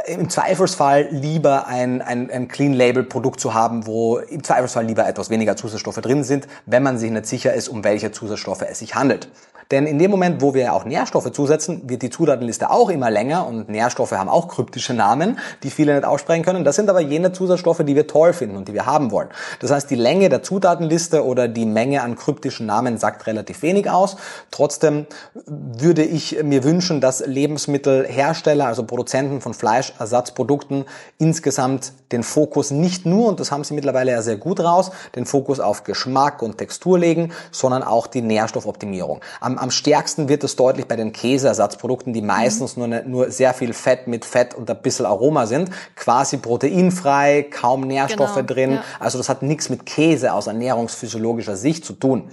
[0.06, 5.06] im Zweifelsfall lieber ein, ein, ein Clean Label Produkt zu haben, wo im Zweifelsfall lieber
[5.06, 8.80] etwas weniger Zusatzstoffe drin sind, wenn man sich nicht sicher ist, um welche Zusatzstoffe es
[8.80, 9.28] sich handelt.
[9.72, 13.46] Denn in dem Moment, wo wir auch Nährstoffe zusetzen, wird die Zutatenliste auch immer länger
[13.48, 16.62] und Nährstoffe haben auch kryptische Namen, die viele nicht aussprechen können.
[16.62, 19.28] Das sind aber jene Zusatzstoffe, die wir toll finden und die wir haben wollen.
[19.58, 23.90] Das heißt, die Länge der Zutatenliste oder die Menge an kryptischen Namen sagt relativ wenig
[23.90, 24.16] aus.
[24.52, 25.06] Trotzdem
[25.46, 30.84] würde ich mir wünschen, dass Lebensmittelhersteller, also Produzenten von Fleischersatzprodukten
[31.18, 35.26] insgesamt den Fokus nicht nur, und das haben sie mittlerweile ja sehr gut raus, den
[35.26, 39.20] Fokus auf Geschmack und Textur legen, sondern auch die Nährstoffoptimierung.
[39.40, 43.54] Am am, stärksten wird es deutlich bei den Käseersatzprodukten, die meistens nur, ne, nur sehr
[43.54, 45.70] viel Fett mit Fett und ein bisschen Aroma sind.
[45.96, 48.72] Quasi proteinfrei, kaum Nährstoffe genau, drin.
[48.72, 48.84] Ja.
[49.00, 52.30] Also das hat nichts mit Käse aus ernährungsphysiologischer Sicht zu tun.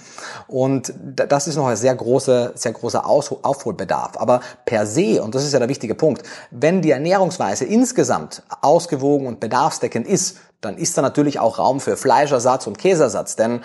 [0.48, 4.18] Und das ist noch ein sehr großer, sehr großer Aufholbedarf.
[4.18, 6.92] Aber per se, und das ist ja der wichtige Punkt, wenn die
[7.40, 12.78] Ernährungsweise insgesamt ausgewogen und bedarfsdeckend ist, dann ist da natürlich auch Raum für Fleischersatz und
[12.78, 13.36] Käseersatz.
[13.36, 13.62] Denn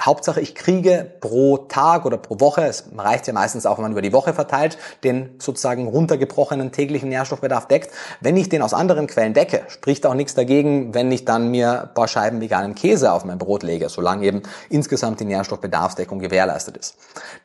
[0.00, 3.92] Hauptsache, ich kriege pro Tag oder pro Woche, es reicht ja meistens auch, wenn man
[3.92, 7.90] über die Woche verteilt, den sozusagen runtergebrochenen täglichen Nährstoffbedarf deckt.
[8.20, 11.90] Wenn ich den aus anderen Quellen decke, spricht auch nichts dagegen, wenn ich dann mir
[11.94, 16.96] paar Scheiben veganen Käse auf mein Brot lege, solange eben insgesamt die Nährstoffbedarfsdeckung gewährleistet ist.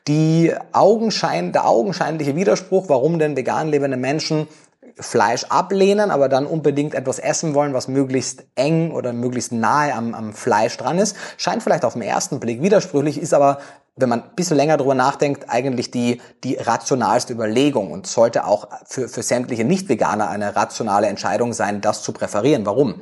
[0.08, 4.48] Die Augenschein, der augenscheinliche Widerspruch, warum denn vegan lebende Menschen
[4.98, 10.14] Fleisch ablehnen, aber dann unbedingt etwas essen wollen, was möglichst eng oder möglichst nahe am,
[10.14, 11.16] am Fleisch dran ist.
[11.36, 13.58] Scheint vielleicht auf den ersten Blick widersprüchlich, ist aber
[13.96, 18.68] wenn man ein bisschen länger drüber nachdenkt, eigentlich die, die rationalste Überlegung und sollte auch
[18.86, 22.64] für, für sämtliche Nicht-Veganer eine rationale Entscheidung sein, das zu präferieren.
[22.64, 23.00] Warum?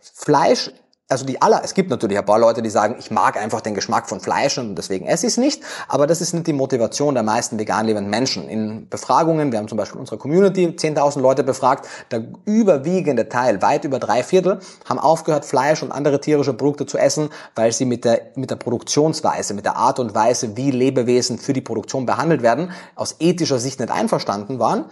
[0.00, 0.70] Fleisch
[1.08, 3.74] also die aller, es gibt natürlich ein paar Leute, die sagen, ich mag einfach den
[3.74, 7.14] Geschmack von Fleisch und deswegen esse ich es nicht, aber das ist nicht die Motivation
[7.14, 8.48] der meisten vegan lebenden Menschen.
[8.48, 13.84] In Befragungen, wir haben zum Beispiel unsere Community 10.000 Leute befragt, der überwiegende Teil, weit
[13.84, 18.04] über drei Viertel, haben aufgehört, Fleisch und andere tierische Produkte zu essen, weil sie mit
[18.04, 22.42] der, mit der Produktionsweise, mit der Art und Weise, wie Lebewesen für die Produktion behandelt
[22.42, 24.86] werden, aus ethischer Sicht nicht einverstanden waren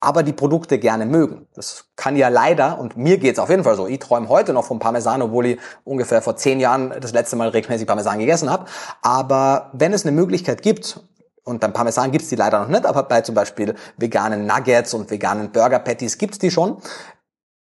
[0.00, 1.46] aber die Produkte gerne mögen.
[1.54, 4.64] Das kann ja leider, und mir geht's auf jeden Fall so, ich träume heute noch
[4.64, 8.64] vom Parmesan, obwohl ich ungefähr vor zehn Jahren das letzte Mal regelmäßig Parmesan gegessen habe.
[9.02, 11.00] Aber wenn es eine Möglichkeit gibt,
[11.44, 15.10] und beim Parmesan gibt's die leider noch nicht, aber bei zum Beispiel veganen Nuggets und
[15.10, 16.80] veganen Burger Patties gibt's die schon,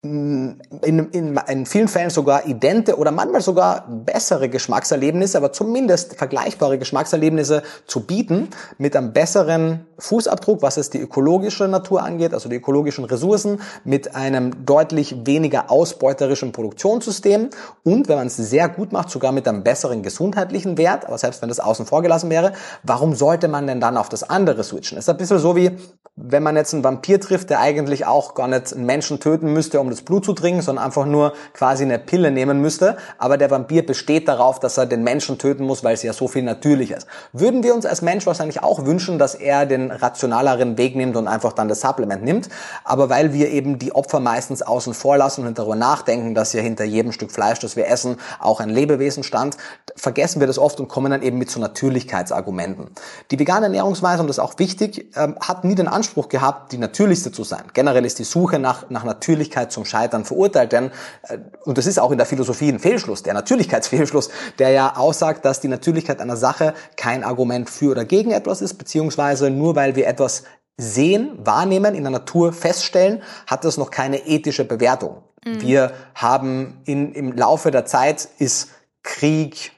[0.04, 6.78] in, in, in vielen Fällen sogar idente oder manchmal sogar bessere Geschmackserlebnisse, aber zumindest vergleichbare
[6.78, 12.58] Geschmackserlebnisse zu bieten mit einem besseren Fußabdruck, was es die ökologische Natur angeht, also die
[12.58, 17.50] ökologischen Ressourcen, mit einem deutlich weniger ausbeuterischen Produktionssystem
[17.84, 21.42] und, wenn man es sehr gut macht, sogar mit einem besseren gesundheitlichen Wert, aber selbst
[21.42, 24.98] wenn das außen vor gelassen wäre, warum sollte man denn dann auf das andere switchen?
[24.98, 25.72] Das ist ein bisschen so wie,
[26.16, 29.80] wenn man jetzt einen Vampir trifft, der eigentlich auch gar nicht einen Menschen töten müsste,
[29.80, 32.98] um das Blut zu trinken, sondern einfach nur quasi eine Pille nehmen müsste.
[33.18, 36.28] Aber der Vampir besteht darauf, dass er den Menschen töten muss, weil es ja so
[36.28, 37.08] viel natürlicher ist.
[37.34, 41.28] Würden wir uns als Mensch wahrscheinlich auch wünschen, dass er den rationaleren Weg nimmt und
[41.28, 42.50] einfach dann das Supplement nimmt.
[42.84, 46.62] Aber weil wir eben die Opfer meistens außen vor lassen und darüber nachdenken, dass ja
[46.62, 49.58] hinter jedem Stück Fleisch, das wir essen, auch ein Lebewesen stand,
[49.96, 52.90] vergessen wir das oft und kommen dann eben mit so Natürlichkeitsargumenten.
[53.32, 56.78] Die vegane Ernährungsweise, und das ist auch wichtig, ähm, hat nie den Anspruch gehabt, die
[56.78, 57.64] natürlichste zu sein.
[57.74, 60.90] Generell ist die Suche nach, nach Natürlichkeit zum Scheitern verurteilt, denn,
[61.28, 65.46] äh, und das ist auch in der Philosophie ein Fehlschluss, der Natürlichkeitsfehlschluss, der ja aussagt,
[65.46, 69.96] dass die Natürlichkeit einer Sache kein Argument für oder gegen etwas ist, beziehungsweise nur weil
[69.96, 70.46] wir etwas
[70.78, 75.24] sehen, wahrnehmen, in der Natur feststellen, hat das noch keine ethische Bewertung.
[75.46, 75.62] Mhm.
[75.62, 78.70] Wir haben in, im Laufe der Zeit ist
[79.04, 79.74] Krieg,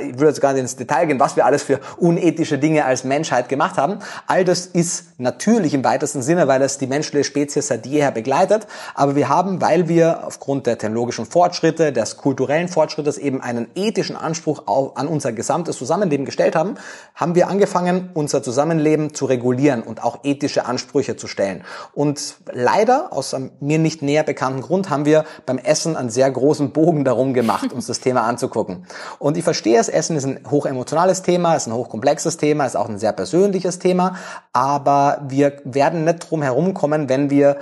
[0.00, 3.04] ich würde jetzt gar nicht ins Detail gehen, was wir alles für unethische Dinge als
[3.04, 3.98] Menschheit gemacht haben.
[4.26, 8.66] All das ist natürlich im weitesten Sinne, weil es die menschliche Spezies seit jeher begleitet.
[8.94, 14.16] Aber wir haben, weil wir aufgrund der technologischen Fortschritte, des kulturellen Fortschrittes eben einen ethischen
[14.16, 14.64] Anspruch
[14.96, 16.74] an unser gesamtes Zusammenleben gestellt haben,
[17.14, 21.62] haben wir angefangen, unser Zusammenleben zu regulieren und auch ethische Ansprüche zu stellen.
[21.92, 26.30] Und leider, aus einem mir nicht näher bekannten Grund, haben wir beim Essen einen sehr
[26.30, 28.86] großen Bogen darum gemacht, uns das Thema anzugucken.
[29.18, 32.88] Und ich verstehe das Essen ist ein hochemotionales Thema, ist ein hochkomplexes Thema, ist auch
[32.88, 34.16] ein sehr persönliches Thema,
[34.52, 37.58] aber wir werden nicht drum herum kommen, wenn wir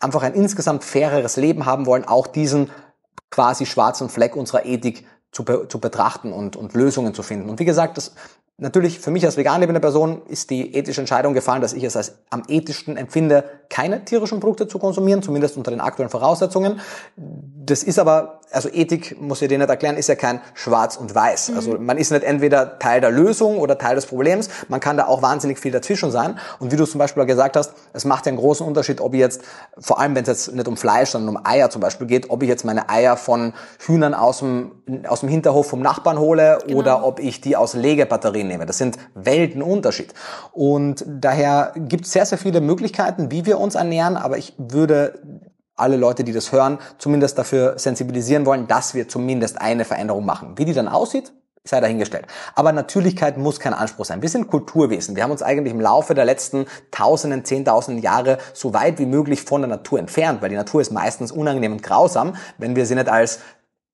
[0.00, 2.70] einfach ein insgesamt faireres Leben haben wollen, auch diesen
[3.30, 7.50] quasi schwarzen Fleck unserer Ethik zu, be zu betrachten und, und Lösungen zu finden.
[7.50, 8.12] Und wie gesagt, das
[8.58, 11.96] Natürlich, für mich als vegan lebende Person ist die ethische Entscheidung gefallen, dass ich es
[11.96, 16.78] als am ethischsten empfinde, keine tierischen Produkte zu konsumieren, zumindest unter den aktuellen Voraussetzungen.
[17.16, 21.14] Das ist aber, also Ethik, muss ich dir nicht erklären, ist ja kein Schwarz und
[21.14, 21.48] Weiß.
[21.48, 21.56] Mhm.
[21.56, 25.06] Also man ist nicht entweder Teil der Lösung oder Teil des Problems, man kann da
[25.06, 26.38] auch wahnsinnig viel dazwischen sein.
[26.60, 29.20] Und wie du zum Beispiel gesagt hast, es macht ja einen großen Unterschied, ob ich
[29.20, 29.40] jetzt,
[29.78, 32.42] vor allem wenn es jetzt nicht um Fleisch, sondern um Eier zum Beispiel geht, ob
[32.42, 36.78] ich jetzt meine Eier von Hühnern aus dem, aus dem Hinterhof vom Nachbarn hole genau.
[36.78, 38.66] oder ob ich die aus Legebatterien nehme.
[38.66, 40.14] Das sind Weltenunterschied.
[40.52, 45.20] Und daher gibt es sehr, sehr viele Möglichkeiten, wie wir uns ernähren, aber ich würde
[45.76, 50.54] alle Leute, die das hören, zumindest dafür sensibilisieren wollen, dass wir zumindest eine Veränderung machen.
[50.56, 51.32] Wie die dann aussieht,
[51.64, 52.26] sei dahingestellt.
[52.54, 54.20] Aber Natürlichkeit muss kein Anspruch sein.
[54.20, 55.14] Wir sind Kulturwesen.
[55.14, 59.42] Wir haben uns eigentlich im Laufe der letzten Tausenden, Zehntausenden Jahre so weit wie möglich
[59.42, 62.96] von der Natur entfernt, weil die Natur ist meistens unangenehm und grausam, wenn wir sie
[62.96, 63.38] nicht als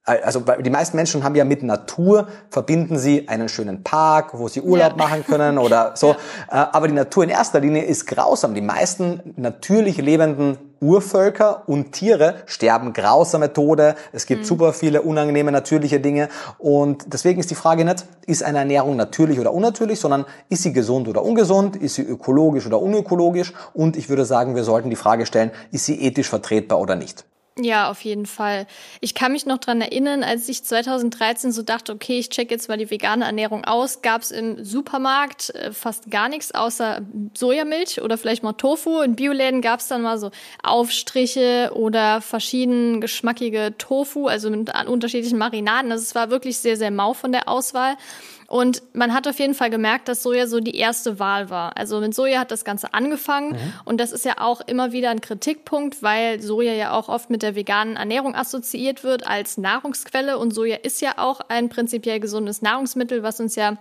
[0.08, 4.62] also die meisten Menschen haben ja mit Natur, verbinden sie einen schönen Park, wo sie
[4.62, 4.96] Urlaub ja.
[5.04, 6.16] machen können oder so.
[6.50, 6.64] Ja.
[6.64, 8.54] Äh, aber die Natur in erster Linie ist grausam.
[8.54, 13.96] Die meisten natürlich lebenden Urvölker und Tiere sterben grausame Tode.
[14.12, 14.46] Es gibt mhm.
[14.46, 16.28] super viele unangenehme natürliche Dinge.
[16.58, 20.72] Und deswegen ist die Frage nicht, ist eine Ernährung natürlich oder unnatürlich, sondern ist sie
[20.72, 21.76] gesund oder ungesund?
[21.76, 23.52] Ist sie ökologisch oder unökologisch?
[23.74, 27.24] Und ich würde sagen, wir sollten die Frage stellen, ist sie ethisch vertretbar oder nicht?
[27.60, 28.66] Ja, auf jeden Fall.
[29.00, 32.68] Ich kann mich noch dran erinnern, als ich 2013 so dachte, okay, ich check jetzt
[32.68, 37.00] mal die vegane Ernährung aus, gab es im Supermarkt äh, fast gar nichts außer
[37.34, 39.00] Sojamilch oder vielleicht mal Tofu.
[39.00, 40.30] In Bioläden gab es dann mal so
[40.62, 45.90] Aufstriche oder verschieden geschmackige Tofu, also mit unterschiedlichen Marinaden.
[45.90, 47.96] Also es war wirklich sehr, sehr mau von der Auswahl.
[48.48, 51.76] Und man hat auf jeden Fall gemerkt, dass Soja so die erste Wahl war.
[51.76, 53.72] Also mit Soja hat das Ganze angefangen mhm.
[53.84, 57.42] und das ist ja auch immer wieder ein Kritikpunkt, weil Soja ja auch oft mit
[57.42, 62.62] der veganen Ernährung assoziiert wird als Nahrungsquelle und Soja ist ja auch ein prinzipiell gesundes
[62.62, 63.76] Nahrungsmittel, was uns ja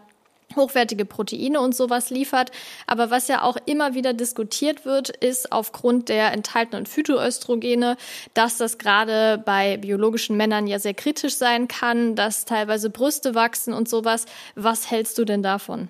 [0.56, 2.52] hochwertige Proteine und sowas liefert.
[2.86, 7.98] Aber was ja auch immer wieder diskutiert wird, ist aufgrund der enthaltenen Phytoöstrogene,
[8.34, 13.74] dass das gerade bei biologischen Männern ja sehr kritisch sein kann, dass teilweise Brüste wachsen
[13.74, 14.26] und sowas.
[14.56, 15.90] Was hältst du denn davon?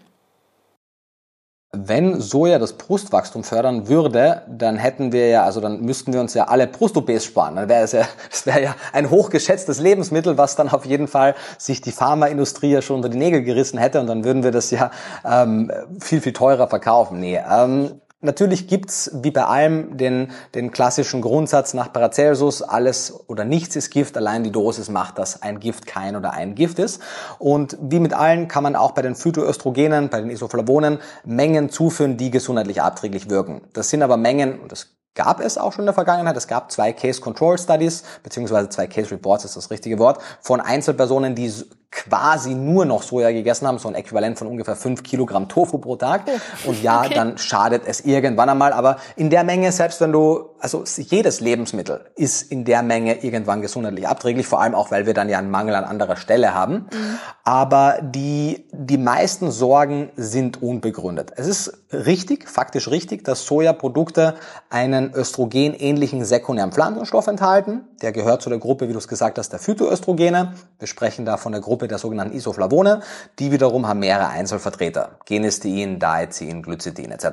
[1.74, 6.34] Wenn Soja das Brustwachstum fördern würde, dann hätten wir ja, also dann müssten wir uns
[6.34, 7.58] ja alle Brust-OPs sparen.
[7.58, 11.36] Dann wäre es ja, das wäre ja ein hochgeschätztes Lebensmittel, was dann auf jeden Fall
[11.58, 14.72] sich die Pharmaindustrie ja schon unter die Nägel gerissen hätte und dann würden wir das
[14.72, 14.92] ja
[15.26, 17.20] ähm, viel, viel teurer verkaufen.
[17.20, 23.46] Nee, ähm, Natürlich gibt's wie bei allem den, den klassischen Grundsatz nach Paracelsus, alles oder
[23.46, 27.00] nichts ist Gift, allein die Dosis macht, dass ein Gift kein oder ein Gift ist.
[27.38, 32.18] Und wie mit allen kann man auch bei den Phytoöstrogenen, bei den Isoflavonen Mengen zuführen,
[32.18, 33.62] die gesundheitlich abträglich wirken.
[33.74, 36.38] Das sind aber Mengen, und das gab es auch schon in der Vergangenheit.
[36.38, 40.60] Es gab zwei Case Control Studies, beziehungsweise zwei Case Reports ist das richtige Wort, von
[40.60, 41.54] Einzelpersonen, die
[41.90, 45.96] quasi nur noch Soja gegessen haben, so ein Äquivalent von ungefähr fünf Kilogramm Tofu pro
[45.96, 46.24] Tag.
[46.66, 47.14] Und ja, okay.
[47.14, 48.74] dann schadet es irgendwann einmal.
[48.74, 53.62] Aber in der Menge, selbst wenn du, also jedes Lebensmittel ist in der Menge irgendwann
[53.62, 56.88] gesundheitlich abträglich, vor allem auch, weil wir dann ja einen Mangel an anderer Stelle haben.
[56.92, 57.20] Mhm.
[57.44, 61.32] Aber die, die meisten Sorgen sind unbegründet.
[61.38, 64.36] Es ist richtig, faktisch richtig, dass Sojaprodukte
[64.70, 67.88] einen östrogenähnlichen sekundären Pflanzenstoff enthalten.
[68.02, 70.54] Der gehört zu der Gruppe, wie du es gesagt hast, der Phytoöstrogene.
[70.80, 73.02] Wir sprechen da von der Gruppe Gruppe der sogenannten Isoflavone.
[73.38, 75.12] Die wiederum haben mehrere Einzelvertreter.
[75.26, 77.28] Genistein, Diazin, Glycidin etc.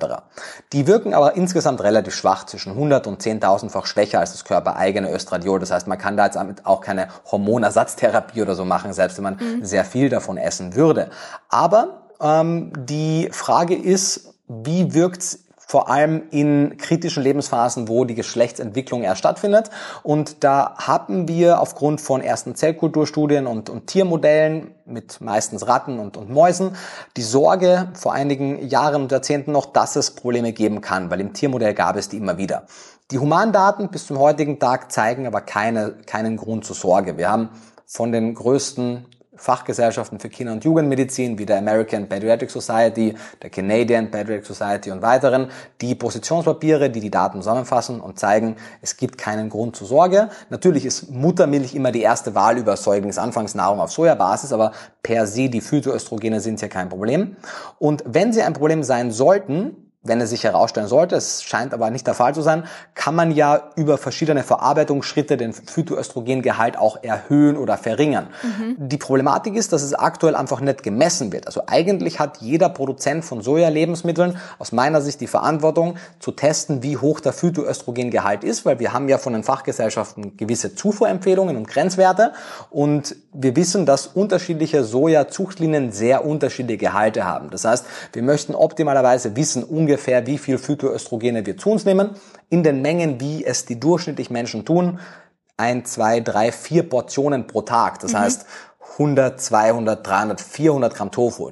[0.74, 5.60] Die wirken aber insgesamt relativ schwach, zwischen 100 und 10.000-fach schwächer als das körpereigene Östradiol.
[5.60, 9.36] Das heißt, man kann da jetzt auch keine Hormonersatztherapie oder so machen, selbst wenn man
[9.36, 9.64] mhm.
[9.64, 11.08] sehr viel davon essen würde.
[11.48, 19.02] Aber ähm, die Frage ist, wie wirkt's vor allem in kritischen Lebensphasen, wo die Geschlechtsentwicklung
[19.02, 19.70] erst stattfindet.
[20.02, 26.16] Und da haben wir aufgrund von ersten Zellkulturstudien und, und Tiermodellen mit meistens Ratten und,
[26.16, 26.76] und Mäusen
[27.16, 31.32] die Sorge vor einigen Jahren und Jahrzehnten noch, dass es Probleme geben kann, weil im
[31.32, 32.66] Tiermodell gab es die immer wieder.
[33.10, 37.16] Die Humandaten bis zum heutigen Tag zeigen aber keine, keinen Grund zur Sorge.
[37.16, 37.50] Wir haben
[37.86, 44.10] von den größten Fachgesellschaften für Kinder- und Jugendmedizin wie der American Pediatric Society, der Canadian
[44.10, 49.50] Pediatric Society und weiteren, die Positionspapiere, die die Daten zusammenfassen und zeigen, es gibt keinen
[49.50, 50.30] Grund zur Sorge.
[50.50, 55.60] Natürlich ist Muttermilch immer die erste Wahl über Säuglingsanfangsnahrung auf Sojabasis, aber per se die
[55.60, 57.36] Phytoöstrogene sind ja kein Problem.
[57.78, 61.90] Und wenn sie ein Problem sein sollten, wenn es sich herausstellen sollte, es scheint aber
[61.90, 62.64] nicht der Fall zu sein,
[62.94, 68.28] kann man ja über verschiedene Verarbeitungsschritte den Phytoöstrogengehalt auch erhöhen oder verringern.
[68.42, 68.76] Mhm.
[68.78, 71.46] Die Problematik ist, dass es aktuell einfach nicht gemessen wird.
[71.46, 76.98] Also eigentlich hat jeder Produzent von Soja-Lebensmitteln aus meiner Sicht die Verantwortung zu testen, wie
[76.98, 82.32] hoch der Phytoöstrogengehalt ist, weil wir haben ja von den Fachgesellschaften gewisse Zufuhrempfehlungen und Grenzwerte
[82.68, 87.48] und wir wissen, dass unterschiedliche Soja-Zuchtlinien sehr unterschiedliche Gehalte haben.
[87.50, 92.10] Das heißt, wir möchten optimalerweise wissen, ungefähr ungefähr, wie viel Phytoöstrogene wir zu uns nehmen,
[92.50, 94.98] in den Mengen, wie es die durchschnittlich Menschen tun.
[95.56, 98.00] Ein, zwei, drei, vier Portionen pro Tag.
[98.00, 98.18] Das mhm.
[98.18, 98.46] heißt,
[98.98, 101.50] 100, 200, 300, 400 Gramm Tofu.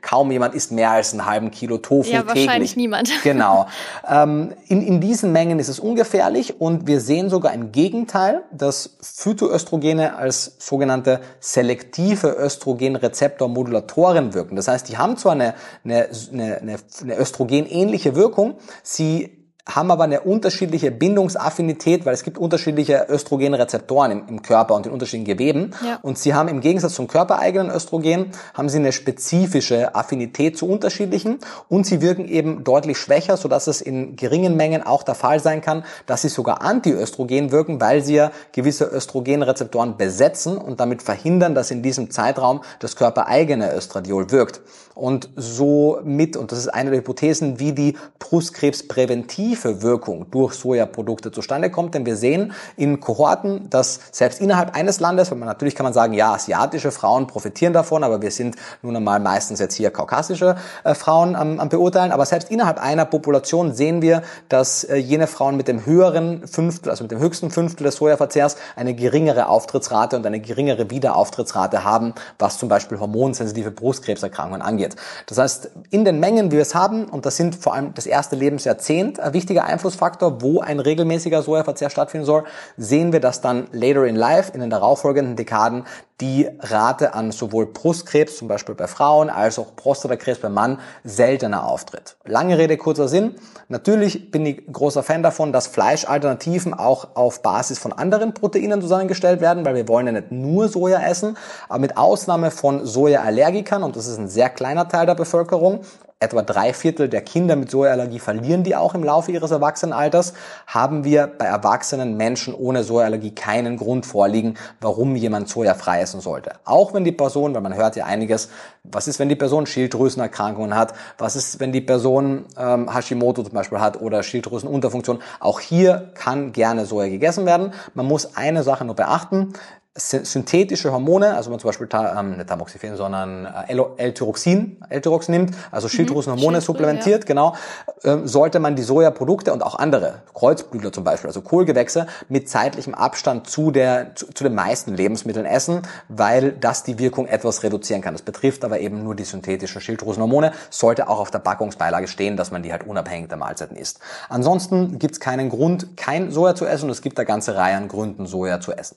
[0.00, 2.46] Kaum jemand isst mehr als einen halben Kilo Tofu ja, täglich.
[2.46, 3.10] wahrscheinlich niemand.
[3.24, 3.66] Genau.
[4.08, 8.96] Ähm, in, in diesen Mengen ist es ungefährlich und wir sehen sogar im Gegenteil, dass
[9.00, 14.56] Phytoöstrogene als sogenannte selektive Östrogenrezeptormodulatoren wirken.
[14.56, 15.54] Das heißt, die haben zwar eine,
[15.84, 23.06] eine, eine, eine östrogenähnliche Wirkung, sie haben aber eine unterschiedliche Bindungsaffinität, weil es gibt unterschiedliche
[23.08, 25.70] Östrogenrezeptoren im, im Körper und in unterschiedlichen Geweben.
[25.82, 25.98] Ja.
[26.02, 31.38] Und sie haben im Gegensatz zum körpereigenen Östrogen, haben sie eine spezifische Affinität zu unterschiedlichen
[31.70, 35.62] und sie wirken eben deutlich schwächer, sodass es in geringen Mengen auch der Fall sein
[35.62, 41.54] kann, dass sie sogar antiöstrogen wirken, weil sie ja gewisse Östrogenrezeptoren besetzen und damit verhindern,
[41.54, 44.60] dass in diesem Zeitraum das körpereigene Östradiol wirkt.
[44.94, 51.32] Und so mit, und das ist eine der Hypothesen, wie die Brustkrebspräventive Wirkung durch Sojaprodukte
[51.32, 51.94] zustande kommt.
[51.94, 55.92] Denn wir sehen in Kohorten, dass selbst innerhalb eines Landes, weil man natürlich kann man
[55.92, 60.56] sagen, ja, asiatische Frauen profitieren davon, aber wir sind nun einmal meistens jetzt hier kaukasische
[60.84, 62.12] äh, Frauen am, am beurteilen.
[62.12, 66.90] Aber selbst innerhalb einer Population sehen wir, dass äh, jene Frauen mit dem höheren Fünftel,
[66.90, 72.14] also mit dem höchsten Fünftel des Sojaverzehrs eine geringere Auftrittsrate und eine geringere Wiederauftrittsrate haben,
[72.38, 74.83] was zum Beispiel hormonsensitive Brustkrebserkrankungen angeht.
[75.26, 78.06] Das heißt, in den Mengen, wie wir es haben, und das sind vor allem das
[78.06, 82.44] erste Lebensjahrzehnt wichtiger Einflussfaktor, wo ein regelmäßiger Sojaverzehr stattfinden soll,
[82.76, 85.84] sehen wir, dass dann later in life, in den darauffolgenden Dekaden,
[86.20, 91.66] die Rate an sowohl Brustkrebs, zum Beispiel bei Frauen, als auch Prostatakrebs beim Mann seltener
[91.66, 92.16] auftritt.
[92.24, 93.34] Lange Rede, kurzer Sinn.
[93.68, 99.40] Natürlich bin ich großer Fan davon, dass Fleischalternativen auch auf Basis von anderen Proteinen zusammengestellt
[99.40, 101.36] werden, weil wir wollen ja nicht nur Soja essen,
[101.68, 105.80] aber mit Ausnahme von Sojaallergikern, und das ist ein sehr kleiner Teil der Bevölkerung,
[106.24, 110.32] etwa drei Viertel der Kinder mit Sojaallergie verlieren die auch im Laufe ihres Erwachsenenalters,
[110.66, 116.20] haben wir bei erwachsenen Menschen ohne Sojaallergie keinen Grund vorliegen, warum jemand Soja frei essen
[116.20, 116.52] sollte.
[116.64, 118.48] Auch wenn die Person, weil man hört ja einiges,
[118.84, 123.52] was ist, wenn die Person Schilddrüsenerkrankungen hat, was ist, wenn die Person ähm, Hashimoto zum
[123.52, 127.72] Beispiel hat oder Schilddrüsenunterfunktion, auch hier kann gerne Soja gegessen werden.
[127.94, 129.52] Man muss eine Sache nur beachten,
[129.96, 135.54] synthetische Hormone, also wenn man zum Beispiel ähm, nicht Tamoxifen, sondern äh, L-Tyroxin, L-Tyrox nimmt,
[135.70, 135.90] also mhm.
[135.90, 137.26] Schilddrüsenhormone mhm, supplementiert, ja.
[137.26, 137.54] genau,
[138.02, 142.92] ähm, sollte man die Sojaprodukte und auch andere, Kreuzblütler zum Beispiel, also Kohlgewächse, mit zeitlichem
[142.92, 148.02] Abstand zu, der, zu, zu den meisten Lebensmitteln essen, weil das die Wirkung etwas reduzieren
[148.02, 148.14] kann.
[148.14, 152.50] Das betrifft aber eben nur die synthetischen Schilddrüsenhormone, sollte auch auf der Packungsbeilage stehen, dass
[152.50, 154.00] man die halt unabhängig der Mahlzeiten isst.
[154.28, 157.76] Ansonsten gibt es keinen Grund, kein Soja zu essen und es gibt eine ganze Reihe
[157.76, 158.96] an Gründen, Soja zu essen.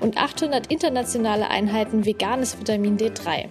[0.00, 3.48] und 800 internationale Einheiten veganes Vitamin D3.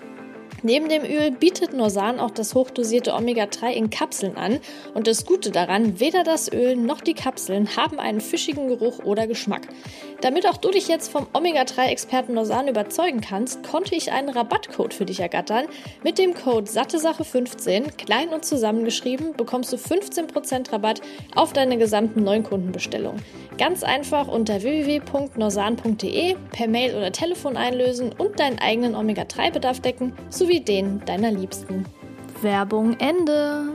[0.63, 4.59] Neben dem Öl bietet Norsan auch das hochdosierte Omega-3 in Kapseln an
[4.95, 9.27] und das Gute daran, weder das Öl noch die Kapseln haben einen fischigen Geruch oder
[9.27, 9.67] Geschmack.
[10.21, 15.05] Damit auch du dich jetzt vom Omega-3-Experten Norsan überzeugen kannst, konnte ich einen Rabattcode für
[15.05, 15.67] dich ergattern.
[16.03, 21.01] Mit dem Code SatteSache15, klein und zusammengeschrieben, bekommst du 15% Rabatt
[21.35, 23.21] auf deine gesamten Neukundenbestellungen.
[23.57, 30.61] Ganz einfach unter www.norsan.de per Mail oder Telefon einlösen und deinen eigenen Omega-3-Bedarf decken, sowie
[30.61, 31.85] den deiner Liebsten.
[32.41, 33.69] Werbung Ende.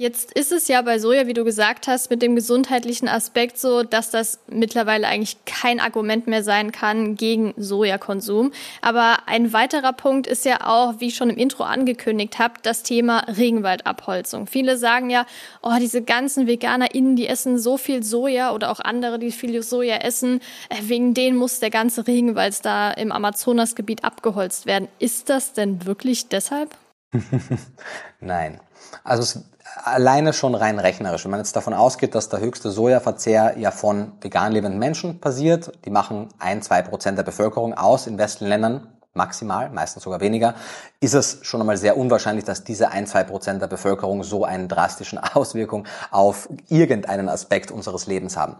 [0.00, 3.82] Jetzt ist es ja bei Soja, wie du gesagt hast, mit dem gesundheitlichen Aspekt so,
[3.82, 8.50] dass das mittlerweile eigentlich kein Argument mehr sein kann gegen Sojakonsum.
[8.80, 12.82] Aber ein weiterer Punkt ist ja auch, wie ich schon im Intro angekündigt habe, das
[12.82, 14.46] Thema Regenwaldabholzung.
[14.46, 15.26] Viele sagen ja,
[15.60, 19.96] oh, diese ganzen VeganerInnen, die essen so viel Soja oder auch andere, die viel Soja
[19.96, 24.88] essen, äh, wegen denen muss der ganze Regenwald da im Amazonasgebiet abgeholzt werden.
[24.98, 26.74] Ist das denn wirklich deshalb?
[28.20, 28.60] Nein.
[29.04, 29.44] Also es
[29.84, 31.24] alleine schon rein rechnerisch.
[31.24, 35.72] Wenn man jetzt davon ausgeht, dass der höchste Sojaverzehr ja von vegan lebenden Menschen passiert,
[35.84, 38.88] die machen ein, zwei Prozent der Bevölkerung aus in westlichen Ländern,
[39.20, 40.54] maximal, meistens sogar weniger,
[41.00, 44.66] ist es schon einmal sehr unwahrscheinlich, dass diese ein, zwei Prozent der Bevölkerung so eine
[44.66, 48.56] drastischen Auswirkung auf irgendeinen Aspekt unseres Lebens haben.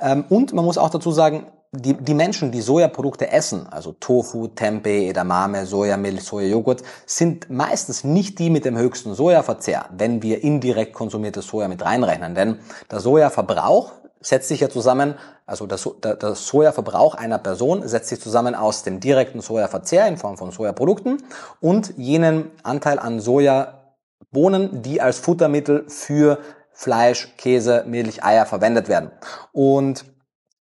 [0.00, 4.46] Ähm, und man muss auch dazu sagen, die, die Menschen, die Sojaprodukte essen, also Tofu,
[4.46, 10.94] Tempeh, Edamame, Sojamilch, Sojajoghurt, sind meistens nicht die mit dem höchsten Sojaverzehr, wenn wir indirekt
[10.94, 12.36] konsumiertes Soja mit reinrechnen.
[12.36, 12.58] Denn
[12.90, 13.90] der Sojaverbrauch
[14.24, 15.14] setzt sich ja zusammen,
[15.46, 20.16] also der, der, der Sojaverbrauch einer Person setzt sich zusammen aus dem direkten Sojaverzehr in
[20.16, 21.22] Form von Sojaprodukten
[21.60, 26.38] und jenen Anteil an Sojabohnen, die als Futtermittel für
[26.72, 29.12] Fleisch, Käse, Milch, Eier verwendet werden.
[29.52, 30.04] Und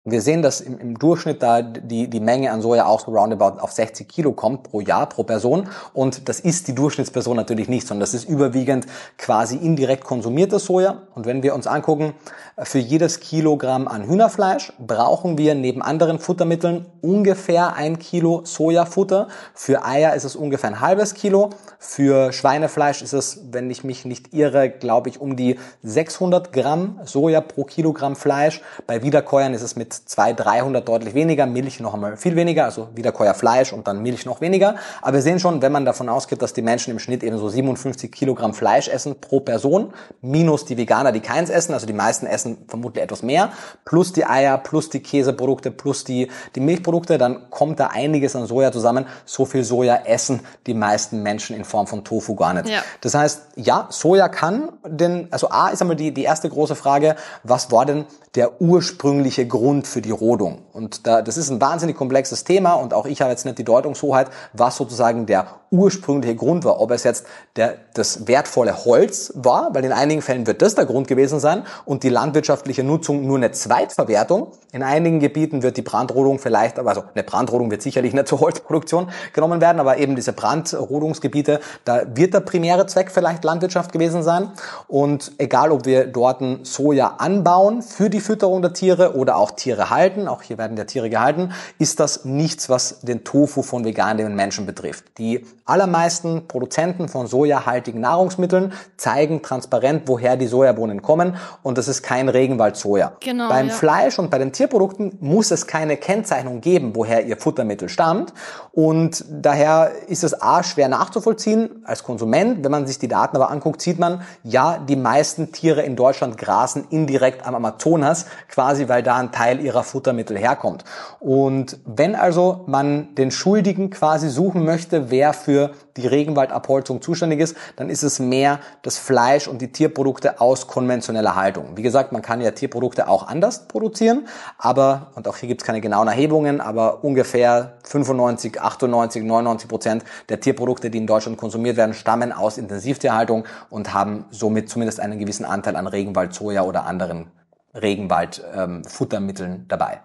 [0.08, 3.60] wir sehen, dass im, im, Durchschnitt da die, die Menge an Soja auch so roundabout
[3.60, 5.68] auf 60 Kilo kommt pro Jahr, pro Person.
[5.92, 8.86] Und das ist die Durchschnittsperson natürlich nicht, sondern das ist überwiegend
[9.18, 11.02] quasi indirekt konsumiertes Soja.
[11.16, 12.14] Und wenn wir uns angucken,
[12.62, 19.26] für jedes Kilogramm an Hühnerfleisch brauchen wir neben anderen Futtermitteln ungefähr ein Kilo Sojafutter.
[19.54, 21.50] Für Eier ist es ungefähr ein halbes Kilo.
[21.78, 27.00] Für Schweinefleisch ist es, wenn ich mich nicht irre, glaube ich, um die 600 Gramm
[27.04, 28.62] Soja pro Kilogramm Fleisch.
[28.86, 32.88] Bei Wiederkäuern ist es mit 200, 300 deutlich weniger, Milch noch einmal viel weniger, also
[32.94, 34.76] Wiederkäuer Fleisch und dann Milch noch weniger.
[35.02, 37.48] Aber wir sehen schon, wenn man davon ausgeht, dass die Menschen im Schnitt eben so
[37.48, 42.26] 57 Kilogramm Fleisch essen pro Person, minus die Veganer, die keins essen, also die meisten
[42.26, 43.50] essen vermutlich etwas mehr,
[43.84, 48.46] plus die Eier, plus die Käseprodukte, plus die, die Milchprodukte, dann kommt da einiges an
[48.46, 49.06] Soja zusammen.
[49.24, 52.68] So viel Soja essen die meisten Menschen in Form von Tofu gar nicht.
[52.68, 52.82] Ja.
[53.00, 57.16] Das heißt, ja, Soja kann den, also A ist einmal die, die erste große Frage,
[57.42, 60.62] was war denn der ursprüngliche Grund für die Rodung?
[60.72, 63.64] Und da, das ist ein wahnsinnig komplexes Thema und auch ich habe jetzt nicht die
[63.64, 65.46] Deutungshoheit, was sozusagen der
[65.78, 66.80] ursprüngliche Grund war.
[66.80, 70.86] Ob es jetzt der, das wertvolle Holz war, weil in einigen Fällen wird das der
[70.86, 74.52] Grund gewesen sein und die landwirtschaftliche Nutzung nur eine Zweitverwertung.
[74.72, 79.10] In einigen Gebieten wird die Brandrodung vielleicht, also eine Brandrodung wird sicherlich nicht zur Holzproduktion
[79.32, 84.50] genommen werden, aber eben diese Brandrodungsgebiete, da wird der primäre Zweck vielleicht Landwirtschaft gewesen sein.
[84.88, 89.90] Und egal, ob wir dort Soja anbauen für die Fütterung der Tiere oder auch Tiere
[89.90, 94.34] halten, auch hier werden ja Tiere gehalten, ist das nichts, was den Tofu von veganen
[94.34, 95.04] Menschen betrifft.
[95.18, 102.02] Die allermeisten Produzenten von sojahaltigen Nahrungsmitteln zeigen transparent, woher die Sojabohnen kommen und das ist
[102.02, 103.12] kein Regenwald-Soja.
[103.20, 103.74] Genau, Beim ja.
[103.74, 108.32] Fleisch und bei den Tierprodukten muss es keine Kennzeichnung geben, woher ihr Futtermittel stammt
[108.72, 112.62] und daher ist es A schwer nachzuvollziehen als Konsument.
[112.62, 116.38] Wenn man sich die Daten aber anguckt, sieht man, ja, die meisten Tiere in Deutschland
[116.38, 120.84] grasen indirekt am Amazonas, quasi weil da ein Teil ihrer Futtermittel herkommt.
[121.18, 125.55] Und wenn also man den Schuldigen quasi suchen möchte, wer für
[125.96, 131.36] die Regenwaldabholzung zuständig ist, dann ist es mehr das Fleisch und die Tierprodukte aus konventioneller
[131.36, 131.76] Haltung.
[131.76, 134.26] Wie gesagt, man kann ja Tierprodukte auch anders produzieren,
[134.58, 140.04] aber, und auch hier gibt es keine genauen Erhebungen, aber ungefähr 95, 98, 99 Prozent
[140.28, 145.18] der Tierprodukte, die in Deutschland konsumiert werden, stammen aus Intensivtierhaltung und haben somit zumindest einen
[145.18, 147.30] gewissen Anteil an Regenwald, Soja oder anderen
[147.74, 150.00] Regenwald-Futtermitteln ähm, dabei.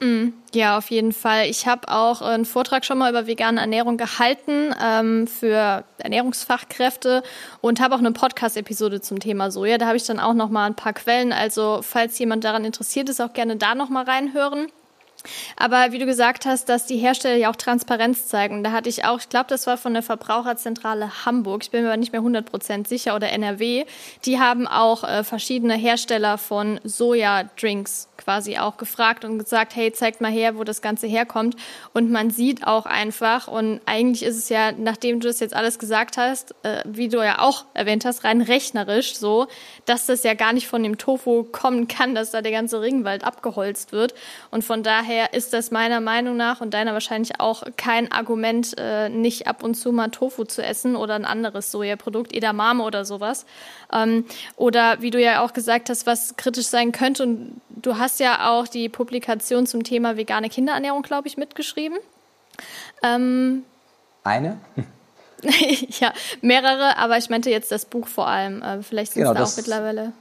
[0.00, 1.46] Mm, ja, auf jeden Fall.
[1.46, 7.22] Ich habe auch einen Vortrag schon mal über vegane Ernährung gehalten ähm, für Ernährungsfachkräfte
[7.60, 9.76] und habe auch eine Podcast-Episode zum Thema Soja.
[9.76, 11.32] Da habe ich dann auch noch mal ein paar Quellen.
[11.32, 14.68] Also falls jemand daran interessiert ist, auch gerne da noch mal reinhören.
[15.56, 18.62] Aber wie du gesagt hast, dass die Hersteller ja auch Transparenz zeigen.
[18.62, 21.88] Da hatte ich auch, ich glaube, das war von der Verbraucherzentrale Hamburg, ich bin mir
[21.88, 23.84] aber nicht mehr 100% sicher, oder NRW,
[24.24, 30.20] die haben auch äh, verschiedene Hersteller von Soja-Drinks quasi auch gefragt und gesagt, hey, zeigt
[30.20, 31.56] mal her, wo das Ganze herkommt.
[31.92, 35.78] Und man sieht auch einfach, und eigentlich ist es ja, nachdem du das jetzt alles
[35.78, 39.46] gesagt hast, äh, wie du ja auch erwähnt hast, rein rechnerisch so,
[39.84, 43.24] dass das ja gar nicht von dem Tofu kommen kann, dass da der ganze Regenwald
[43.24, 44.14] abgeholzt wird.
[44.50, 48.74] Und von daher daher ist das meiner Meinung nach und deiner wahrscheinlich auch kein Argument,
[48.76, 53.04] äh, nicht ab und zu mal Tofu zu essen oder ein anderes Sojaprodukt, Edamame oder
[53.04, 53.46] sowas.
[53.92, 57.22] Ähm, oder wie du ja auch gesagt hast, was kritisch sein könnte.
[57.22, 61.98] Und du hast ja auch die Publikation zum Thema vegane Kinderernährung, glaube ich, mitgeschrieben.
[63.02, 63.64] Ähm,
[64.24, 64.58] Eine?
[66.00, 68.60] ja, mehrere, aber ich meinte jetzt das Buch vor allem.
[68.60, 70.12] Äh, vielleicht sind genau, es da auch mittlerweile.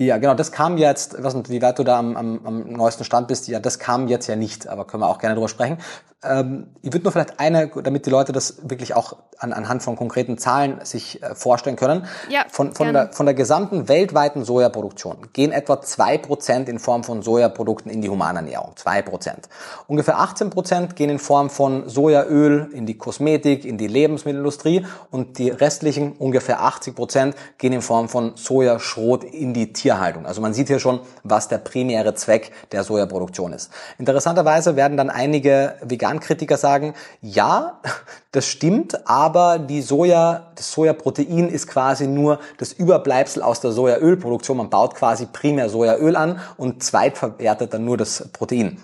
[0.00, 3.28] Ja, genau, das kam jetzt, was, wie weit du da am, am, am neuesten Stand
[3.28, 5.76] bist, ja, das kam jetzt ja nicht, aber können wir auch gerne drüber sprechen.
[6.22, 9.96] Ähm, ich würde nur vielleicht eine, damit die Leute das wirklich auch an, anhand von
[9.96, 12.06] konkreten Zahlen sich äh, vorstellen können.
[12.28, 17.04] Ja, von, von, der, von der gesamten weltweiten Sojaproduktion gehen etwa zwei Prozent in Form
[17.04, 18.72] von Sojaprodukten in die Humanernährung.
[18.76, 19.48] Zwei Prozent.
[19.86, 25.38] Ungefähr 18 Prozent gehen in Form von Sojaöl in die Kosmetik, in die Lebensmittelindustrie und
[25.38, 30.24] die restlichen ungefähr 80 Prozent gehen in Form von Sojaschrot in die Tierhaltung.
[30.26, 33.70] Also man sieht hier schon, was der primäre Zweck der Sojaproduktion ist.
[33.98, 37.80] Interessanterweise werden dann einige vegan Vegan-Kritiker sagen, ja,
[38.32, 44.56] das stimmt, aber die Soja, das Sojaprotein ist quasi nur das Überbleibsel aus der Sojaölproduktion.
[44.56, 48.78] Man baut quasi primär Sojaöl an und zweitverwertet dann nur das Protein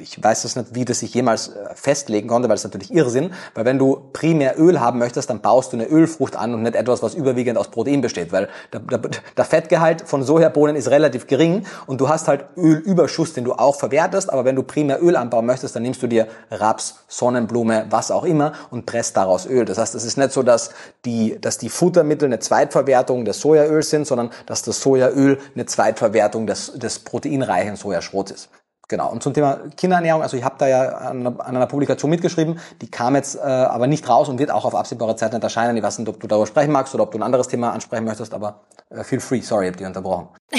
[0.00, 3.32] ich weiß das nicht, wie das sich jemals äh, festlegen konnte, weil es natürlich Irrsinn,
[3.54, 6.74] weil wenn du primär Öl haben möchtest, dann baust du eine Ölfrucht an und nicht
[6.74, 8.98] etwas, was überwiegend aus Protein besteht, weil der, der,
[9.36, 13.76] der Fettgehalt von Sojabohnen ist relativ gering und du hast halt Ölüberschuss, den du auch
[13.76, 18.10] verwertest, aber wenn du primär Öl anbauen möchtest, dann nimmst du dir Raps, Sonnenblume, was
[18.10, 19.64] auch immer und presst daraus Öl.
[19.64, 20.70] Das heißt, es ist nicht so, dass
[21.04, 26.48] die, dass die Futtermittel eine Zweitverwertung des Sojaöls sind, sondern dass das Sojaöl eine Zweitverwertung
[26.48, 28.48] des, des proteinreichen Sojaschrots ist.
[28.88, 32.60] Genau, und zum Thema Kinderernährung, also ich habe da ja an, an, einer Publikation mitgeschrieben,
[32.82, 35.76] die kam jetzt äh, aber nicht raus und wird auch auf absehbare Zeit nicht erscheinen.
[35.76, 38.04] Ich weiß nicht, ob du darüber sprechen magst oder ob du ein anderes Thema ansprechen
[38.04, 38.60] möchtest, aber
[38.90, 40.28] äh, feel free, sorry, ich habe dich unterbrochen.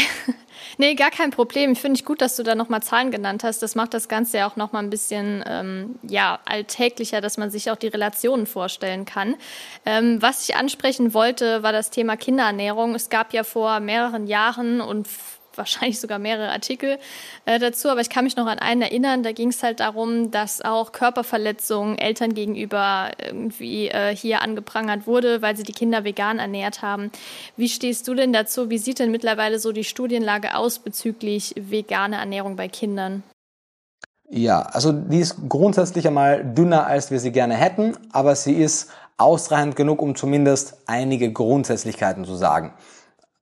[0.79, 1.73] nee, gar kein Problem.
[1.73, 3.61] Ich finde ich gut, dass du da nochmal Zahlen genannt hast.
[3.61, 7.69] Das macht das Ganze ja auch nochmal ein bisschen ähm, ja, alltäglicher, dass man sich
[7.69, 9.35] auch die Relationen vorstellen kann.
[9.85, 12.95] Ähm, was ich ansprechen wollte, war das Thema Kinderernährung.
[12.95, 15.07] Es gab ja vor mehreren Jahren und
[15.57, 16.97] wahrscheinlich sogar mehrere Artikel
[17.45, 20.31] äh, dazu, aber ich kann mich noch an einen erinnern, da ging es halt darum,
[20.31, 26.39] dass auch Körperverletzungen Eltern gegenüber irgendwie äh, hier angeprangert wurde, weil sie die Kinder vegan
[26.39, 27.11] ernährt haben.
[27.57, 28.69] Wie stehst du denn dazu?
[28.69, 33.23] Wie sieht denn mittlerweile so die Studienlage aus bezüglich vegane Ernährung bei Kindern?
[34.29, 38.89] Ja, also die ist grundsätzlich einmal dünner, als wir sie gerne hätten, aber sie ist
[39.17, 42.73] ausreichend genug, um zumindest einige Grundsätzlichkeiten zu sagen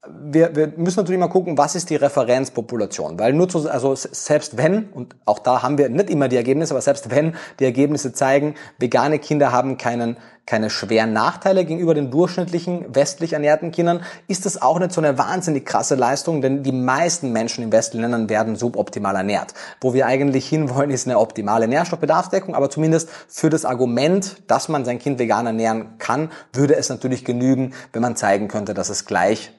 [0.05, 4.57] wir, wir müssen natürlich mal gucken, was ist die Referenzpopulation, weil nur zu, also selbst
[4.57, 8.11] wenn, und auch da haben wir nicht immer die Ergebnisse, aber selbst wenn die Ergebnisse
[8.11, 14.45] zeigen, vegane Kinder haben keinen, keine schweren Nachteile gegenüber den durchschnittlichen westlich ernährten Kindern, ist
[14.45, 18.27] das auch nicht so eine wahnsinnig krasse Leistung, denn die meisten Menschen in westlichen Ländern
[18.27, 19.53] werden suboptimal ernährt.
[19.79, 24.83] Wo wir eigentlich hinwollen, ist eine optimale Nährstoffbedarfsdeckung, aber zumindest für das Argument, dass man
[24.83, 29.05] sein Kind vegan ernähren kann, würde es natürlich genügen, wenn man zeigen könnte, dass es
[29.05, 29.53] gleich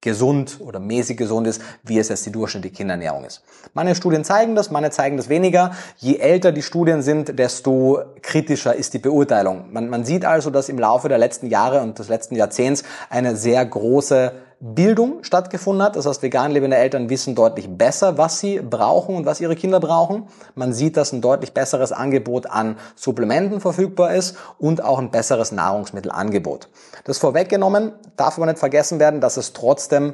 [0.00, 3.42] gesund oder mäßig gesund ist, wie es jetzt die durchschnittliche Kinderernährung ist.
[3.74, 5.72] Meine Studien zeigen das, meine zeigen das weniger.
[5.98, 9.72] Je älter die Studien sind, desto kritischer ist die Beurteilung.
[9.72, 13.36] Man, man sieht also, dass im Laufe der letzten Jahre und des letzten Jahrzehnts eine
[13.36, 14.32] sehr große
[14.62, 15.96] Bildung stattgefunden hat.
[15.96, 19.80] Das heißt, vegan lebende Eltern wissen deutlich besser, was sie brauchen und was ihre Kinder
[19.80, 20.28] brauchen.
[20.54, 25.50] Man sieht, dass ein deutlich besseres Angebot an Supplementen verfügbar ist und auch ein besseres
[25.50, 26.68] Nahrungsmittelangebot.
[27.04, 30.12] Das vorweggenommen darf aber nicht vergessen werden, dass es trotzdem,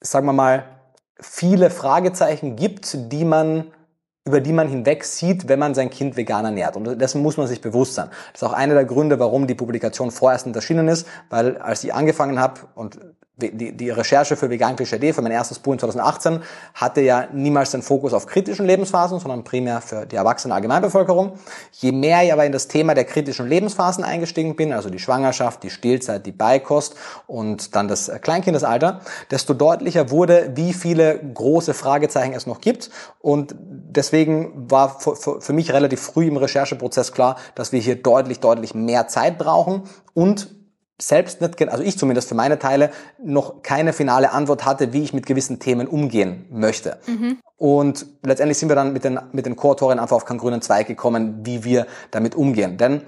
[0.00, 0.64] sagen wir mal,
[1.18, 3.72] viele Fragezeichen gibt, die man
[4.26, 6.76] über die man hinweg sieht, wenn man sein Kind vegan ernährt.
[6.76, 8.08] Und dessen muss man sich bewusst sein.
[8.32, 11.92] Das ist auch einer der Gründe, warum die Publikation vorerst erschienen ist, weil als ich
[11.92, 12.98] angefangen habe und
[13.36, 16.40] die, die Recherche für Vegan Klischee für mein erstes Buch in 2018
[16.74, 21.32] hatte ja niemals den Fokus auf kritischen Lebensphasen, sondern primär für die erwachsene Allgemeinbevölkerung.
[21.72, 25.64] Je mehr ich aber in das Thema der kritischen Lebensphasen eingestiegen bin, also die Schwangerschaft,
[25.64, 26.94] die Stillzeit, die Beikost
[27.26, 29.00] und dann das Kleinkindesalter,
[29.32, 32.90] desto deutlicher wurde, wie viele große Fragezeichen es noch gibt.
[33.20, 38.76] Und deswegen war für mich relativ früh im Rechercheprozess klar, dass wir hier deutlich, deutlich
[38.76, 39.82] mehr Zeit brauchen
[40.12, 40.54] und
[41.00, 42.90] selbst nicht, also ich zumindest für meine Teile,
[43.22, 46.98] noch keine finale Antwort hatte, wie ich mit gewissen Themen umgehen möchte.
[47.06, 47.38] Mhm.
[47.56, 50.86] Und letztendlich sind wir dann mit den, mit den Co-Autoren einfach auf keinen grünen Zweig
[50.86, 52.76] gekommen, wie wir damit umgehen.
[52.76, 53.02] Denn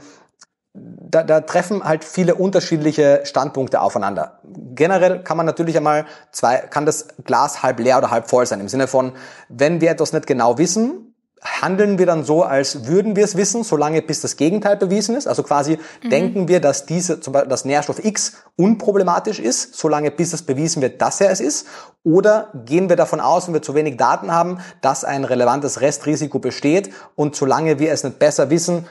[0.75, 4.41] da, da treffen halt viele unterschiedliche Standpunkte aufeinander.
[4.75, 8.61] Generell kann man natürlich einmal zwei, kann das Glas halb leer oder halb voll sein.
[8.61, 9.13] Im Sinne von,
[9.49, 13.63] wenn wir etwas nicht genau wissen, handeln wir dann so, als würden wir es wissen,
[13.63, 15.27] solange bis das Gegenteil bewiesen ist.
[15.27, 16.11] Also quasi mhm.
[16.11, 20.83] denken wir, dass diese, zum Beispiel das Nährstoff X unproblematisch ist, solange bis es bewiesen
[20.83, 21.67] wird, dass er es ist.
[22.05, 26.39] Oder gehen wir davon aus, wenn wir zu wenig Daten haben, dass ein relevantes Restrisiko
[26.39, 28.87] besteht und solange wir es nicht besser wissen,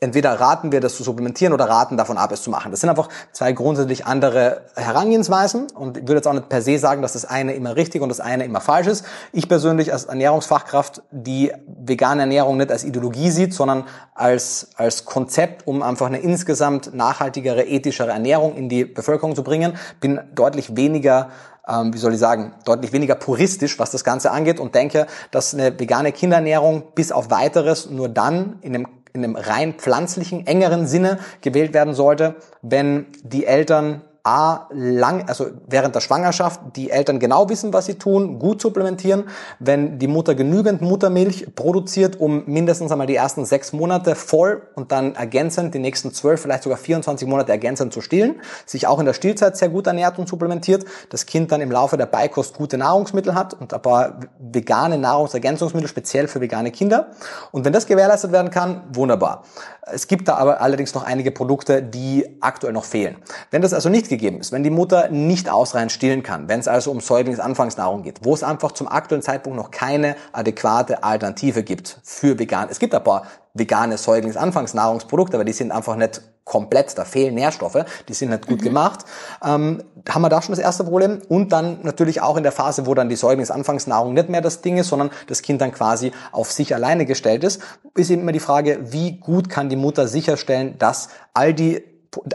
[0.00, 2.70] entweder raten wir das zu supplementieren oder raten davon ab, es zu machen.
[2.70, 6.78] Das sind einfach zwei grundsätzlich andere Herangehensweisen und ich würde jetzt auch nicht per se
[6.78, 9.04] sagen, dass das eine immer richtig und das eine immer falsch ist.
[9.32, 13.84] Ich persönlich als Ernährungsfachkraft, die vegane Ernährung nicht als Ideologie sieht, sondern
[14.14, 19.76] als, als Konzept, um einfach eine insgesamt nachhaltigere, ethischere Ernährung in die Bevölkerung zu bringen,
[20.00, 21.28] bin deutlich weniger
[21.68, 25.52] ähm, wie soll ich sagen, deutlich weniger puristisch, was das Ganze angeht und denke, dass
[25.52, 30.86] eine vegane Kinderernährung bis auf weiteres nur dann in einem in einem rein pflanzlichen, engeren
[30.86, 37.18] Sinne gewählt werden sollte, wenn die Eltern A, lang, also während der Schwangerschaft die Eltern
[37.18, 39.24] genau wissen, was sie tun, gut supplementieren,
[39.58, 44.92] wenn die Mutter genügend Muttermilch produziert, um mindestens einmal die ersten sechs Monate voll und
[44.92, 49.06] dann ergänzend die nächsten zwölf, vielleicht sogar 24 Monate ergänzend zu stillen, sich auch in
[49.06, 52.76] der Stillzeit sehr gut ernährt und supplementiert, das Kind dann im Laufe der Beikost gute
[52.76, 57.08] Nahrungsmittel hat und ein paar vegane Nahrungsergänzungsmittel speziell für vegane Kinder.
[57.52, 59.44] Und wenn das gewährleistet werden kann, wunderbar.
[59.92, 63.16] Es gibt da aber allerdings noch einige Produkte, die aktuell noch fehlen.
[63.50, 66.68] Wenn das also nicht gegeben ist, wenn die Mutter nicht ausreichend stillen kann, wenn es
[66.68, 71.98] also um Säuglingsanfangsnahrung geht, wo es einfach zum aktuellen Zeitpunkt noch keine adäquate Alternative gibt
[72.04, 72.68] für vegan.
[72.70, 73.22] Es gibt ein paar
[73.54, 78.60] vegane Säuglingsanfangsnahrungsprodukte, aber die sind einfach nicht komplett, da fehlen Nährstoffe, die sind nicht gut
[78.60, 78.64] mhm.
[78.64, 79.04] gemacht.
[79.44, 82.86] Ähm, haben wir da schon das erste Problem und dann natürlich auch in der Phase,
[82.86, 86.50] wo dann die Säuglingsanfangsnahrung nicht mehr das Ding ist, sondern das Kind dann quasi auf
[86.50, 87.62] sich alleine gestellt ist,
[87.94, 91.84] ist eben immer die Frage, wie gut kann die Mutter sicherstellen, dass all die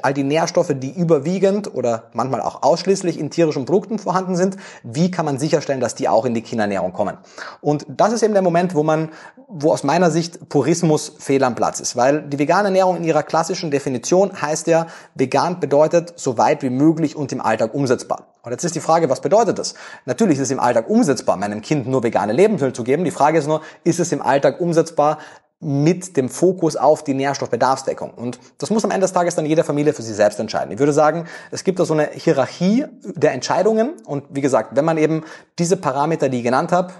[0.01, 5.11] all die Nährstoffe, die überwiegend oder manchmal auch ausschließlich in tierischen Produkten vorhanden sind, wie
[5.11, 7.17] kann man sicherstellen, dass die auch in die Kinderernährung kommen?
[7.61, 9.09] Und das ist eben der Moment, wo man,
[9.47, 13.23] wo aus meiner Sicht Purismus fehl am Platz ist, weil die vegane Ernährung in ihrer
[13.23, 18.28] klassischen Definition heißt ja, vegan bedeutet so weit wie möglich und im Alltag umsetzbar.
[18.43, 19.73] Und jetzt ist die Frage, was bedeutet das?
[20.05, 23.03] Natürlich ist es im Alltag umsetzbar, meinem Kind nur vegane Lebensmittel zu geben.
[23.03, 25.17] Die Frage ist nur, ist es im Alltag umsetzbar,
[25.60, 28.14] mit dem Fokus auf die Nährstoffbedarfsdeckung.
[28.14, 30.72] Und das muss am Ende des Tages dann jede Familie für sich selbst entscheiden.
[30.72, 33.93] Ich würde sagen, es gibt da so eine Hierarchie der Entscheidungen.
[34.06, 35.24] Und wie gesagt, wenn man eben
[35.58, 36.93] diese Parameter, die ich genannt habe,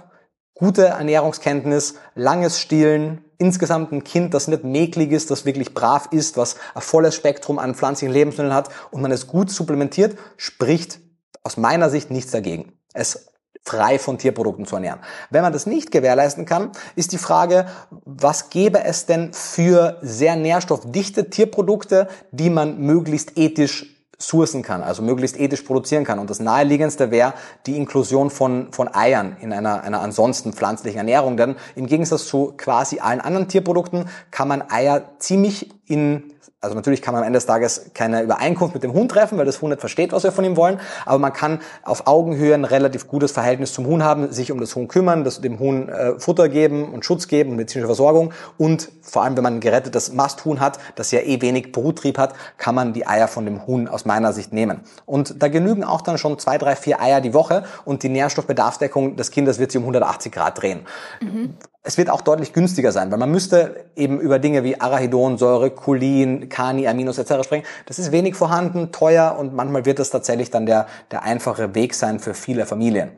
[0.54, 6.36] gute Ernährungskenntnis, langes Stillen, insgesamt ein Kind, das nicht mäklig ist, das wirklich brav ist,
[6.38, 11.00] was ein volles Spektrum an pflanzlichen Lebensmitteln hat und man es gut supplementiert, spricht
[11.42, 12.72] aus meiner Sicht nichts dagegen.
[12.94, 13.28] Es
[13.66, 15.00] frei von Tierprodukten zu ernähren.
[15.30, 17.66] Wenn man das nicht gewährleisten kann, ist die Frage,
[18.04, 25.02] was gäbe es denn für sehr nährstoffdichte Tierprodukte, die man möglichst ethisch sourcen kann, also
[25.02, 26.18] möglichst ethisch produzieren kann.
[26.18, 27.34] Und das naheliegendste wäre
[27.66, 31.36] die Inklusion von, von Eiern in einer, einer ansonsten pflanzlichen Ernährung.
[31.36, 36.34] Denn im Gegensatz zu quasi allen anderen Tierprodukten kann man Eier ziemlich in
[36.66, 39.44] also natürlich kann man am Ende des Tages keine Übereinkunft mit dem Huhn treffen, weil
[39.44, 40.80] das Huhn nicht versteht, was wir von ihm wollen.
[41.04, 44.74] Aber man kann auf Augenhöhe ein relativ gutes Verhältnis zum Huhn haben, sich um das
[44.74, 48.32] Huhn kümmern, das, dem Huhn äh, Futter geben und Schutz geben und medizinische Versorgung.
[48.58, 52.34] Und vor allem, wenn man ein gerettetes Masthuhn hat, das ja eh wenig Bruttrieb hat,
[52.56, 54.80] kann man die Eier von dem Huhn aus meiner Sicht nehmen.
[55.04, 59.16] Und da genügen auch dann schon zwei, drei, vier Eier die Woche und die Nährstoffbedarfsdeckung
[59.16, 60.80] des Kindes wird sich um 180 Grad drehen.
[61.20, 61.54] Mhm.
[61.86, 66.48] Es wird auch deutlich günstiger sein, weil man müsste eben über Dinge wie Arachidonsäure, Cholin,
[66.48, 67.44] Kani, Aminos etc.
[67.44, 67.64] sprechen.
[67.86, 71.94] Das ist wenig vorhanden, teuer und manchmal wird das tatsächlich dann der, der einfache Weg
[71.94, 73.10] sein für viele Familien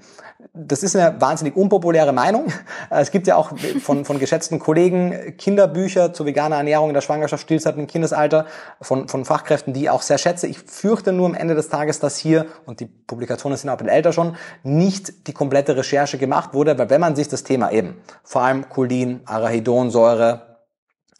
[0.61, 2.47] das ist eine wahnsinnig unpopuläre Meinung.
[2.91, 7.45] Es gibt ja auch von, von geschätzten Kollegen Kinderbücher zur veganer Ernährung in der Schwangerschaft,
[7.45, 8.47] Stillzeit und Kindesalter
[8.81, 10.49] von, von Fachkräften, die ich auch sehr schätze.
[10.49, 13.79] Ich fürchte nur am Ende des Tages, dass hier, und die Publikationen sind auch ein
[13.79, 17.71] bisschen älter schon, nicht die komplette Recherche gemacht wurde, weil wenn man sich das Thema
[17.71, 20.59] eben, vor allem Cholin, Arachidonsäure,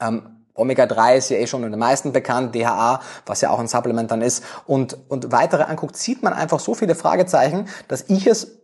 [0.01, 3.69] ähm, Omega-3 ist ja eh schon in den meisten bekannt, DHA, was ja auch ein
[3.69, 8.27] Supplement dann ist, und, und weitere anguckt, sieht man einfach so viele Fragezeichen, dass ich
[8.27, 8.58] es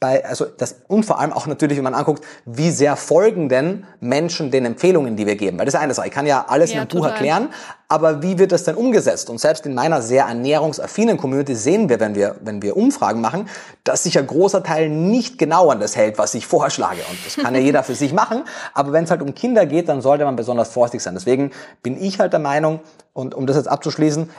[0.00, 3.86] bei, also das, und vor allem auch natürlich, wenn man anguckt, wie sehr folgen denn
[4.00, 5.58] Menschen den Empfehlungen, die wir geben.
[5.58, 6.08] Weil das ist eine Sache.
[6.08, 7.48] Ich kann ja alles ja, in einem Buch erklären,
[7.88, 9.30] aber wie wird das denn umgesetzt?
[9.30, 13.48] Und selbst in meiner sehr ernährungsaffinen Community sehen wir, wenn wir, wenn wir Umfragen machen,
[13.84, 17.00] dass sich ein großer Teil nicht genau an das hält, was ich vorschlage.
[17.10, 18.44] Und das kann ja jeder für sich machen.
[18.74, 21.14] Aber wenn es halt um Kinder geht, dann sollte man besonders vorsichtig sein.
[21.14, 21.50] Deswegen
[21.82, 22.80] bin ich halt der Meinung,
[23.12, 24.30] und um das jetzt abzuschließen,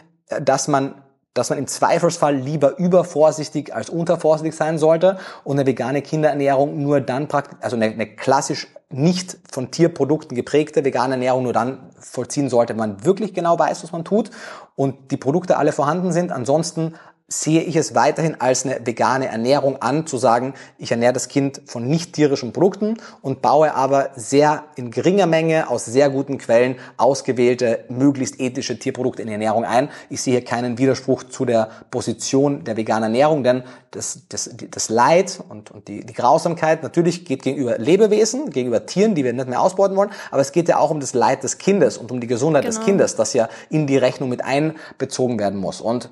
[0.42, 0.96] dass man
[1.34, 7.02] dass man im Zweifelsfall lieber übervorsichtig als untervorsichtig sein sollte und eine vegane Kinderernährung nur
[7.02, 12.50] dann praktisch, also eine, eine klassisch nicht von Tierprodukten geprägte vegane Ernährung nur dann vollziehen
[12.50, 14.30] sollte, wenn man wirklich genau weiß, was man tut
[14.76, 16.32] und die Produkte alle vorhanden sind.
[16.32, 16.94] Ansonsten
[17.28, 21.62] sehe ich es weiterhin als eine vegane Ernährung an, zu sagen, ich ernähre das Kind
[21.66, 26.76] von nicht tierischen Produkten und baue aber sehr in geringer Menge aus sehr guten Quellen
[26.98, 29.90] ausgewählte, möglichst ethische Tierprodukte in die Ernährung ein.
[30.10, 35.42] Ich sehe keinen Widerspruch zu der Position der veganen Ernährung, denn das, das, das Leid
[35.48, 39.62] und, und die, die Grausamkeit natürlich geht gegenüber Lebewesen, gegenüber Tieren, die wir nicht mehr
[39.62, 42.28] ausbeuten wollen, aber es geht ja auch um das Leid des Kindes und um die
[42.28, 42.76] Gesundheit genau.
[42.76, 45.80] des Kindes, das ja in die Rechnung mit einbezogen werden muss.
[45.80, 46.10] Und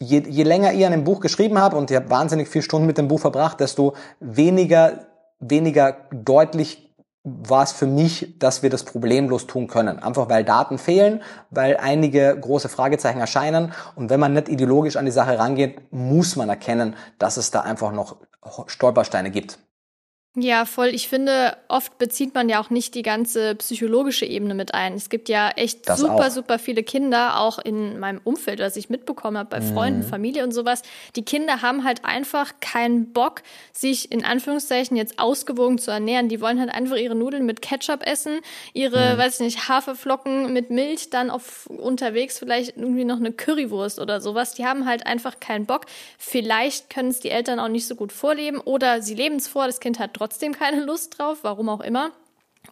[0.00, 2.86] je, je länger ihr an dem Buch geschrieben habt und ihr habt wahnsinnig viele Stunden
[2.86, 5.06] mit dem Buch verbracht, desto weniger,
[5.40, 6.84] weniger deutlich
[7.24, 9.98] war es für mich, dass wir das problemlos tun können.
[9.98, 13.72] Einfach weil Daten fehlen, weil einige große Fragezeichen erscheinen.
[13.96, 17.60] Und wenn man nicht ideologisch an die Sache rangeht, muss man erkennen, dass es da
[17.60, 18.16] einfach noch
[18.66, 19.58] Stolpersteine gibt.
[20.40, 20.88] Ja, voll.
[20.88, 24.94] Ich finde, oft bezieht man ja auch nicht die ganze psychologische Ebene mit ein.
[24.94, 26.30] Es gibt ja echt das super, auch.
[26.30, 29.74] super viele Kinder, auch in meinem Umfeld, was ich mitbekommen habe, bei mhm.
[29.74, 30.82] Freunden, Familie und sowas.
[31.16, 36.28] Die Kinder haben halt einfach keinen Bock, sich in Anführungszeichen jetzt ausgewogen zu ernähren.
[36.28, 38.38] Die wollen halt einfach ihre Nudeln mit Ketchup essen,
[38.74, 39.18] ihre, mhm.
[39.18, 44.20] weiß ich nicht, Haferflocken mit Milch, dann auf unterwegs vielleicht irgendwie noch eine Currywurst oder
[44.20, 44.54] sowas.
[44.54, 45.86] Die haben halt einfach keinen Bock.
[46.16, 49.66] Vielleicht können es die Eltern auch nicht so gut vorleben oder sie leben es vor,
[49.66, 52.12] das Kind hat trotzdem trotzdem keine Lust drauf, warum auch immer.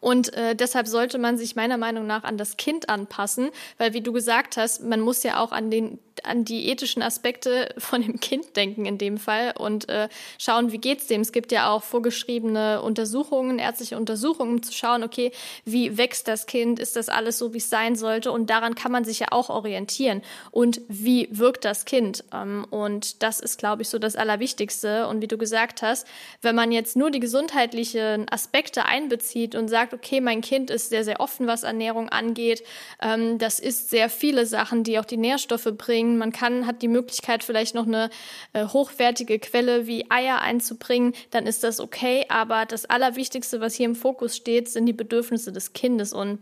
[0.00, 4.00] Und äh, deshalb sollte man sich meiner Meinung nach an das Kind anpassen, weil wie
[4.00, 8.18] du gesagt hast, man muss ja auch an den an die ethischen Aspekte von dem
[8.20, 11.20] Kind denken in dem Fall und äh, schauen, wie geht's dem.
[11.20, 15.30] Es gibt ja auch vorgeschriebene Untersuchungen, ärztliche Untersuchungen, um zu schauen, okay,
[15.66, 18.92] wie wächst das Kind, ist das alles so, wie es sein sollte und daran kann
[18.92, 22.24] man sich ja auch orientieren und wie wirkt das Kind.
[22.32, 25.06] Ähm, und das ist, glaube ich, so das Allerwichtigste.
[25.08, 26.06] Und wie du gesagt hast,
[26.42, 31.04] wenn man jetzt nur die gesundheitlichen Aspekte einbezieht und sagt, okay, mein Kind ist sehr,
[31.04, 32.62] sehr offen, was Ernährung angeht,
[33.00, 36.18] ähm, das ist sehr viele Sachen, die auch die Nährstoffe bringen.
[36.18, 38.10] Man kann, hat die Möglichkeit, vielleicht noch eine
[38.52, 42.24] äh, hochwertige Quelle wie Eier einzubringen, dann ist das okay.
[42.28, 46.12] Aber das Allerwichtigste, was hier im Fokus steht, sind die Bedürfnisse des Kindes.
[46.12, 46.38] Und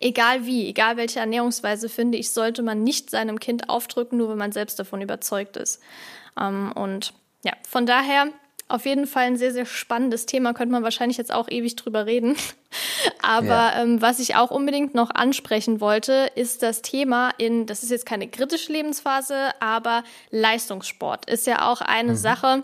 [0.00, 4.38] egal wie, egal welche Ernährungsweise, finde ich, sollte man nicht seinem Kind aufdrücken, nur wenn
[4.38, 5.80] man selbst davon überzeugt ist.
[6.40, 7.14] Ähm, und
[7.44, 8.28] ja, von daher
[8.72, 10.54] auf jeden Fall ein sehr, sehr spannendes Thema.
[10.54, 12.36] Könnte man wahrscheinlich jetzt auch ewig drüber reden.
[13.22, 13.82] Aber ja.
[13.82, 18.06] ähm, was ich auch unbedingt noch ansprechen wollte, ist das Thema in, das ist jetzt
[18.06, 22.16] keine kritische Lebensphase, aber Leistungssport ist ja auch eine mhm.
[22.16, 22.62] Sache,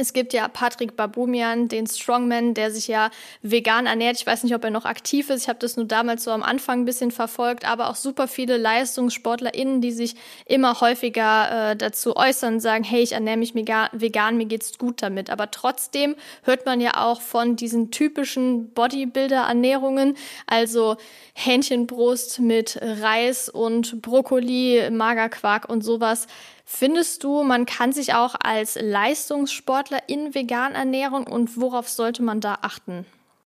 [0.00, 3.10] es gibt ja Patrick Babumian, den Strongman, der sich ja
[3.42, 4.16] vegan ernährt.
[4.16, 5.42] Ich weiß nicht, ob er noch aktiv ist.
[5.42, 8.56] Ich habe das nur damals so am Anfang ein bisschen verfolgt, aber auch super viele
[8.56, 10.14] LeistungssportlerInnen, die sich
[10.46, 15.30] immer häufiger äh, dazu äußern, sagen, hey, ich ernähre mich vegan, mir geht's gut damit.
[15.30, 20.96] Aber trotzdem hört man ja auch von diesen typischen Bodybuilder-Ernährungen, also
[21.34, 26.26] Hähnchenbrust mit Reis und Brokkoli, Magerquark und sowas.
[26.72, 32.40] Findest du, man kann sich auch als Leistungssportler in vegan ernähren und worauf sollte man
[32.40, 33.04] da achten?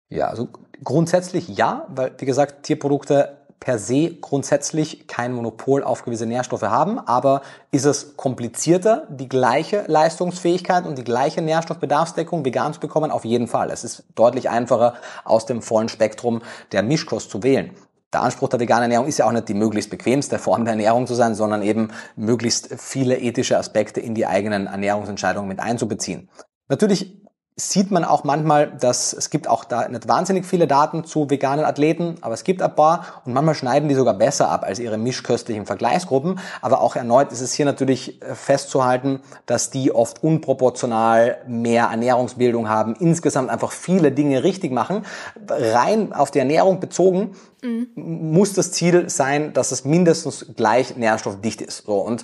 [0.08, 0.48] Ja, also
[0.82, 7.00] grundsätzlich ja, weil wie gesagt, Tierprodukte per se grundsätzlich kein Monopol auf gewisse Nährstoffe haben,
[7.00, 7.42] aber
[7.72, 13.12] ist es komplizierter, die gleiche Leistungsfähigkeit und die gleiche Nährstoffbedarfsdeckung vegan zu bekommen?
[13.12, 13.72] Auf jeden Fall.
[13.72, 14.96] Es ist deutlich einfacher,
[15.26, 16.42] aus dem vollen Spektrum
[16.72, 17.76] der Mischkost zu wählen
[18.14, 21.08] der Anspruch der veganen Ernährung ist ja auch nicht die möglichst bequemste Form der Ernährung
[21.08, 26.30] zu sein, sondern eben möglichst viele ethische Aspekte in die eigenen Ernährungsentscheidungen mit einzubeziehen.
[26.68, 27.22] Natürlich
[27.58, 31.66] sieht man auch manchmal, dass es gibt auch da nicht wahnsinnig viele Daten zu veganen
[31.66, 34.98] Athleten, aber es gibt ein paar und manchmal schneiden die sogar besser ab als ihre
[34.98, 36.40] mischköstlichen Vergleichsgruppen.
[36.62, 42.70] Aber auch erneut ist es hier natürlich äh, festzuhalten, dass die oft unproportional mehr Ernährungsbildung
[42.70, 45.06] haben, insgesamt einfach viele Dinge richtig machen.
[45.48, 47.88] Rein auf die Ernährung bezogen mhm.
[47.96, 51.86] muss das Ziel sein, dass es mindestens gleich nährstoffdicht ist.
[51.86, 52.24] So, und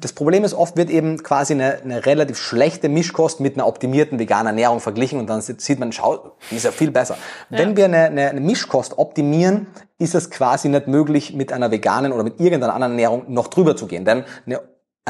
[0.00, 4.18] das Problem ist, oft wird eben quasi eine, eine relativ schlechte Mischkost mit einer optimierten
[4.18, 7.16] veganen Ernährung verglichen und dann sieht man, schau, die ist ja viel besser.
[7.50, 7.58] Ja.
[7.58, 9.66] Wenn wir eine, eine, eine Mischkost optimieren,
[9.98, 13.76] ist es quasi nicht möglich, mit einer veganen oder mit irgendeiner anderen Ernährung noch drüber
[13.76, 14.04] zu gehen.
[14.04, 14.60] Denn eine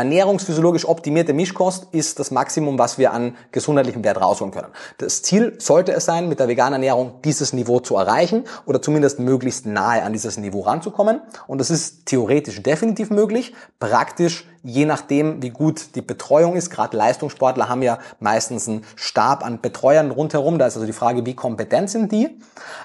[0.01, 4.69] ernährungsphysiologisch optimierte Mischkost ist das Maximum, was wir an gesundheitlichem Wert rausholen können.
[4.99, 9.21] Das Ziel sollte es sein, mit der veganen Ernährung dieses Niveau zu erreichen oder zumindest
[9.21, 11.21] möglichst nahe an dieses Niveau ranzukommen.
[11.47, 13.55] Und das ist theoretisch definitiv möglich.
[13.79, 16.71] Praktisch je nachdem, wie gut die Betreuung ist.
[16.71, 20.59] Gerade Leistungssportler haben ja meistens einen Stab an Betreuern rundherum.
[20.59, 22.39] Da ist also die Frage, wie kompetent sind die?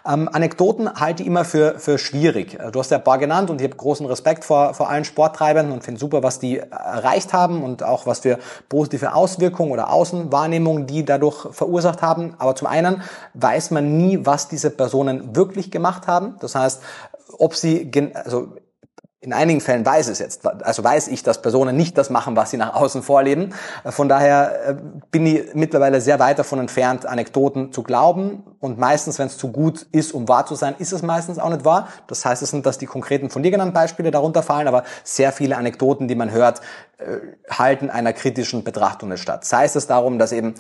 [0.08, 2.58] Ähm, Anekdoten halte ich immer für, für schwierig.
[2.72, 5.74] Du hast ja ein paar genannt und ich habe großen Respekt vor, vor allen Sporttreibenden
[5.74, 10.88] und finde super, was die erreicht haben und auch was für positive Auswirkungen oder Außenwahrnehmungen
[10.88, 12.36] die dadurch verursacht haben.
[12.38, 13.02] Aber zum einen
[13.34, 16.36] weiß man nie, was diese Personen wirklich gemacht haben.
[16.40, 16.82] Das heißt,
[17.38, 18.50] ob sie, also
[19.26, 22.52] in einigen Fällen weiß es jetzt, also weiß ich, dass Personen nicht das machen, was
[22.52, 23.54] sie nach außen vorleben.
[23.84, 24.76] Von daher äh,
[25.10, 28.44] bin ich mittlerweile sehr weit davon entfernt, Anekdoten zu glauben.
[28.60, 31.50] Und meistens, wenn es zu gut ist, um wahr zu sein, ist es meistens auch
[31.50, 31.88] nicht wahr.
[32.08, 35.32] Das heißt es nicht, dass die konkreten von dir genannten Beispiele darunter fallen, aber sehr
[35.32, 36.62] viele Anekdoten, die man hört,
[36.98, 37.18] äh,
[37.50, 39.44] halten einer kritischen Betrachtung nicht statt.
[39.44, 40.54] Sei es darum, dass eben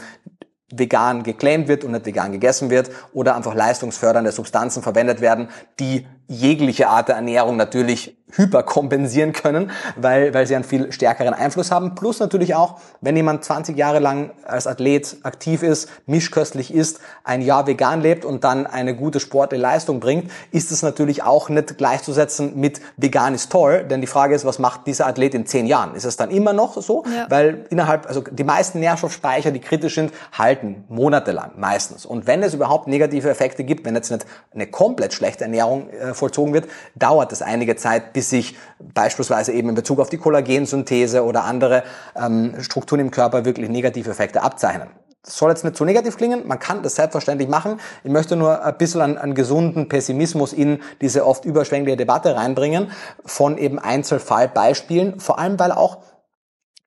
[0.72, 5.50] vegan geclaimed wird und nicht vegan gegessen wird oder einfach leistungsfördernde Substanzen verwendet werden,
[5.80, 11.72] die jegliche Art der Ernährung natürlich hyperkompensieren können, weil, weil sie einen viel stärkeren Einfluss
[11.72, 11.96] haben.
[11.96, 17.42] Plus natürlich auch, wenn jemand 20 Jahre lang als Athlet aktiv ist, mischköstlich ist, ein
[17.42, 21.78] Jahr vegan lebt und dann eine gute sportliche Leistung bringt, ist es natürlich auch nicht
[21.78, 25.68] gleichzusetzen mit vegan ist toll, denn die Frage ist, was macht dieser Athlet in zehn
[25.68, 25.96] Jahren?
[25.96, 27.04] Ist es dann immer noch so?
[27.06, 27.28] Ja.
[27.30, 32.06] Weil innerhalb, also die meisten Nährstoffspeicher, die kritisch sind, halten monatelang meistens.
[32.06, 36.14] Und wenn es überhaupt negative Effekte gibt, wenn jetzt nicht eine komplett schlechte Ernährung äh,
[36.14, 38.56] vollzogen wird, dauert es einige Zeit, bis sich
[38.94, 41.84] beispielsweise eben in Bezug auf die Kollagensynthese oder andere
[42.16, 44.88] ähm, Strukturen im Körper wirklich negative Effekte abzeichnen.
[45.22, 47.80] Das soll jetzt nicht zu negativ klingen, man kann das selbstverständlich machen.
[48.06, 52.92] Ich möchte nur ein bisschen an, an gesunden Pessimismus in diese oft überschwängliche Debatte reinbringen
[53.26, 55.98] von eben Einzelfallbeispielen, vor allem weil auch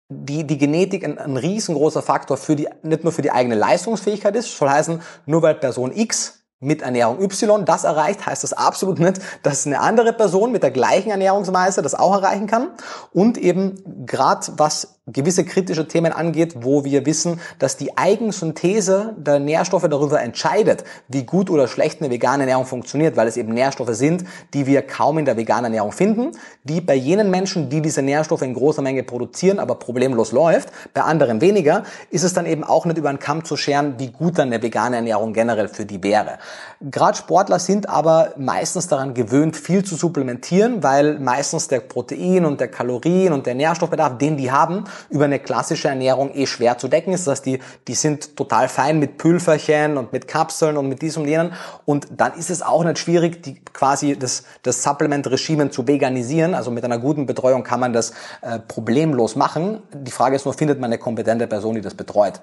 [0.08, 4.34] die, die Genetik ein, ein riesengroßer Faktor für die, nicht nur für die eigene Leistungsfähigkeit
[4.34, 8.98] ist, soll heißen, nur weil Person X mit Ernährung Y das erreicht, heißt das absolut
[8.98, 12.70] nicht, dass eine andere Person mit der gleichen Ernährungsweise das auch erreichen kann.
[13.12, 19.38] Und eben gerade was gewisse kritische Themen angeht, wo wir wissen, dass die Eigensynthese der
[19.38, 23.94] Nährstoffe darüber entscheidet, wie gut oder schlecht eine vegane Ernährung funktioniert, weil es eben Nährstoffe
[23.94, 26.32] sind, die wir kaum in der veganen Ernährung finden,
[26.64, 31.02] die bei jenen Menschen, die diese Nährstoffe in großer Menge produzieren, aber problemlos läuft, bei
[31.02, 34.38] anderen weniger, ist es dann eben auch nicht über einen Kamm zu scheren, wie gut
[34.38, 36.38] dann eine vegane Ernährung generell für die wäre.
[36.80, 42.60] Gerade Sportler sind aber meistens daran gewöhnt, viel zu supplementieren, weil meistens der Protein und
[42.60, 46.88] der Kalorien und der Nährstoffbedarf, den die haben, über eine klassische Ernährung eh schwer zu
[46.88, 47.26] decken ist.
[47.26, 51.18] Das heißt, die, die sind total fein mit Pülferchen und mit Kapseln und mit diesem
[51.18, 51.52] und jenen.
[51.84, 56.54] Und dann ist es auch nicht schwierig, die quasi das, das Supplement-Regime zu veganisieren.
[56.54, 59.82] Also mit einer guten Betreuung kann man das äh, problemlos machen.
[59.92, 62.40] Die Frage ist nur, findet man eine kompetente Person, die das betreut?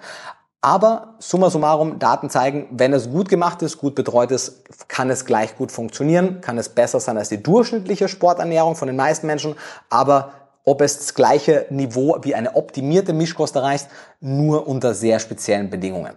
[0.62, 5.26] Aber summa summarum, Daten zeigen, wenn es gut gemacht ist, gut betreut ist, kann es
[5.26, 9.56] gleich gut funktionieren, kann es besser sein als die durchschnittliche Sporternährung von den meisten Menschen,
[9.92, 10.32] aber
[10.66, 13.88] ob es das gleiche Niveau wie eine optimierte Mischkost erreicht,
[14.20, 16.16] nur unter sehr speziellen Bedingungen.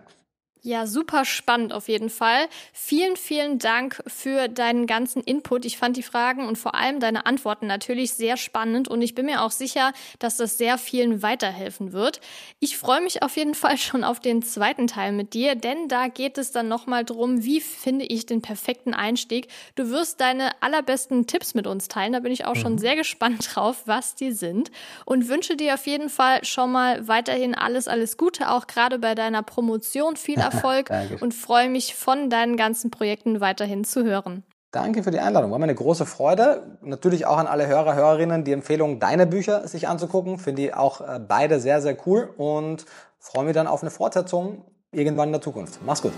[0.62, 2.48] Ja, super spannend auf jeden Fall.
[2.72, 5.64] Vielen, vielen Dank für deinen ganzen Input.
[5.64, 9.26] Ich fand die Fragen und vor allem deine Antworten natürlich sehr spannend und ich bin
[9.26, 12.20] mir auch sicher, dass das sehr vielen weiterhelfen wird.
[12.58, 16.08] Ich freue mich auf jeden Fall schon auf den zweiten Teil mit dir, denn da
[16.08, 19.46] geht es dann nochmal drum, wie finde ich den perfekten Einstieg.
[19.76, 22.12] Du wirst deine allerbesten Tipps mit uns teilen.
[22.12, 22.60] Da bin ich auch mhm.
[22.60, 24.72] schon sehr gespannt drauf, was die sind
[25.04, 29.14] und wünsche dir auf jeden Fall schon mal weiterhin alles, alles Gute, auch gerade bei
[29.14, 30.16] deiner Promotion.
[30.16, 30.90] Viel Erfolg
[31.20, 34.44] und freue mich von deinen ganzen Projekten weiterhin zu hören.
[34.70, 35.50] Danke für die Einladung.
[35.50, 36.78] War mir eine große Freude.
[36.82, 40.38] Natürlich auch an alle Hörer, Hörerinnen die Empfehlung, deine Bücher sich anzugucken.
[40.38, 42.84] Finde ich auch äh, beide sehr, sehr cool und
[43.18, 45.80] freue mich dann auf eine Fortsetzung irgendwann in der Zukunft.
[45.86, 46.12] Mach's gut.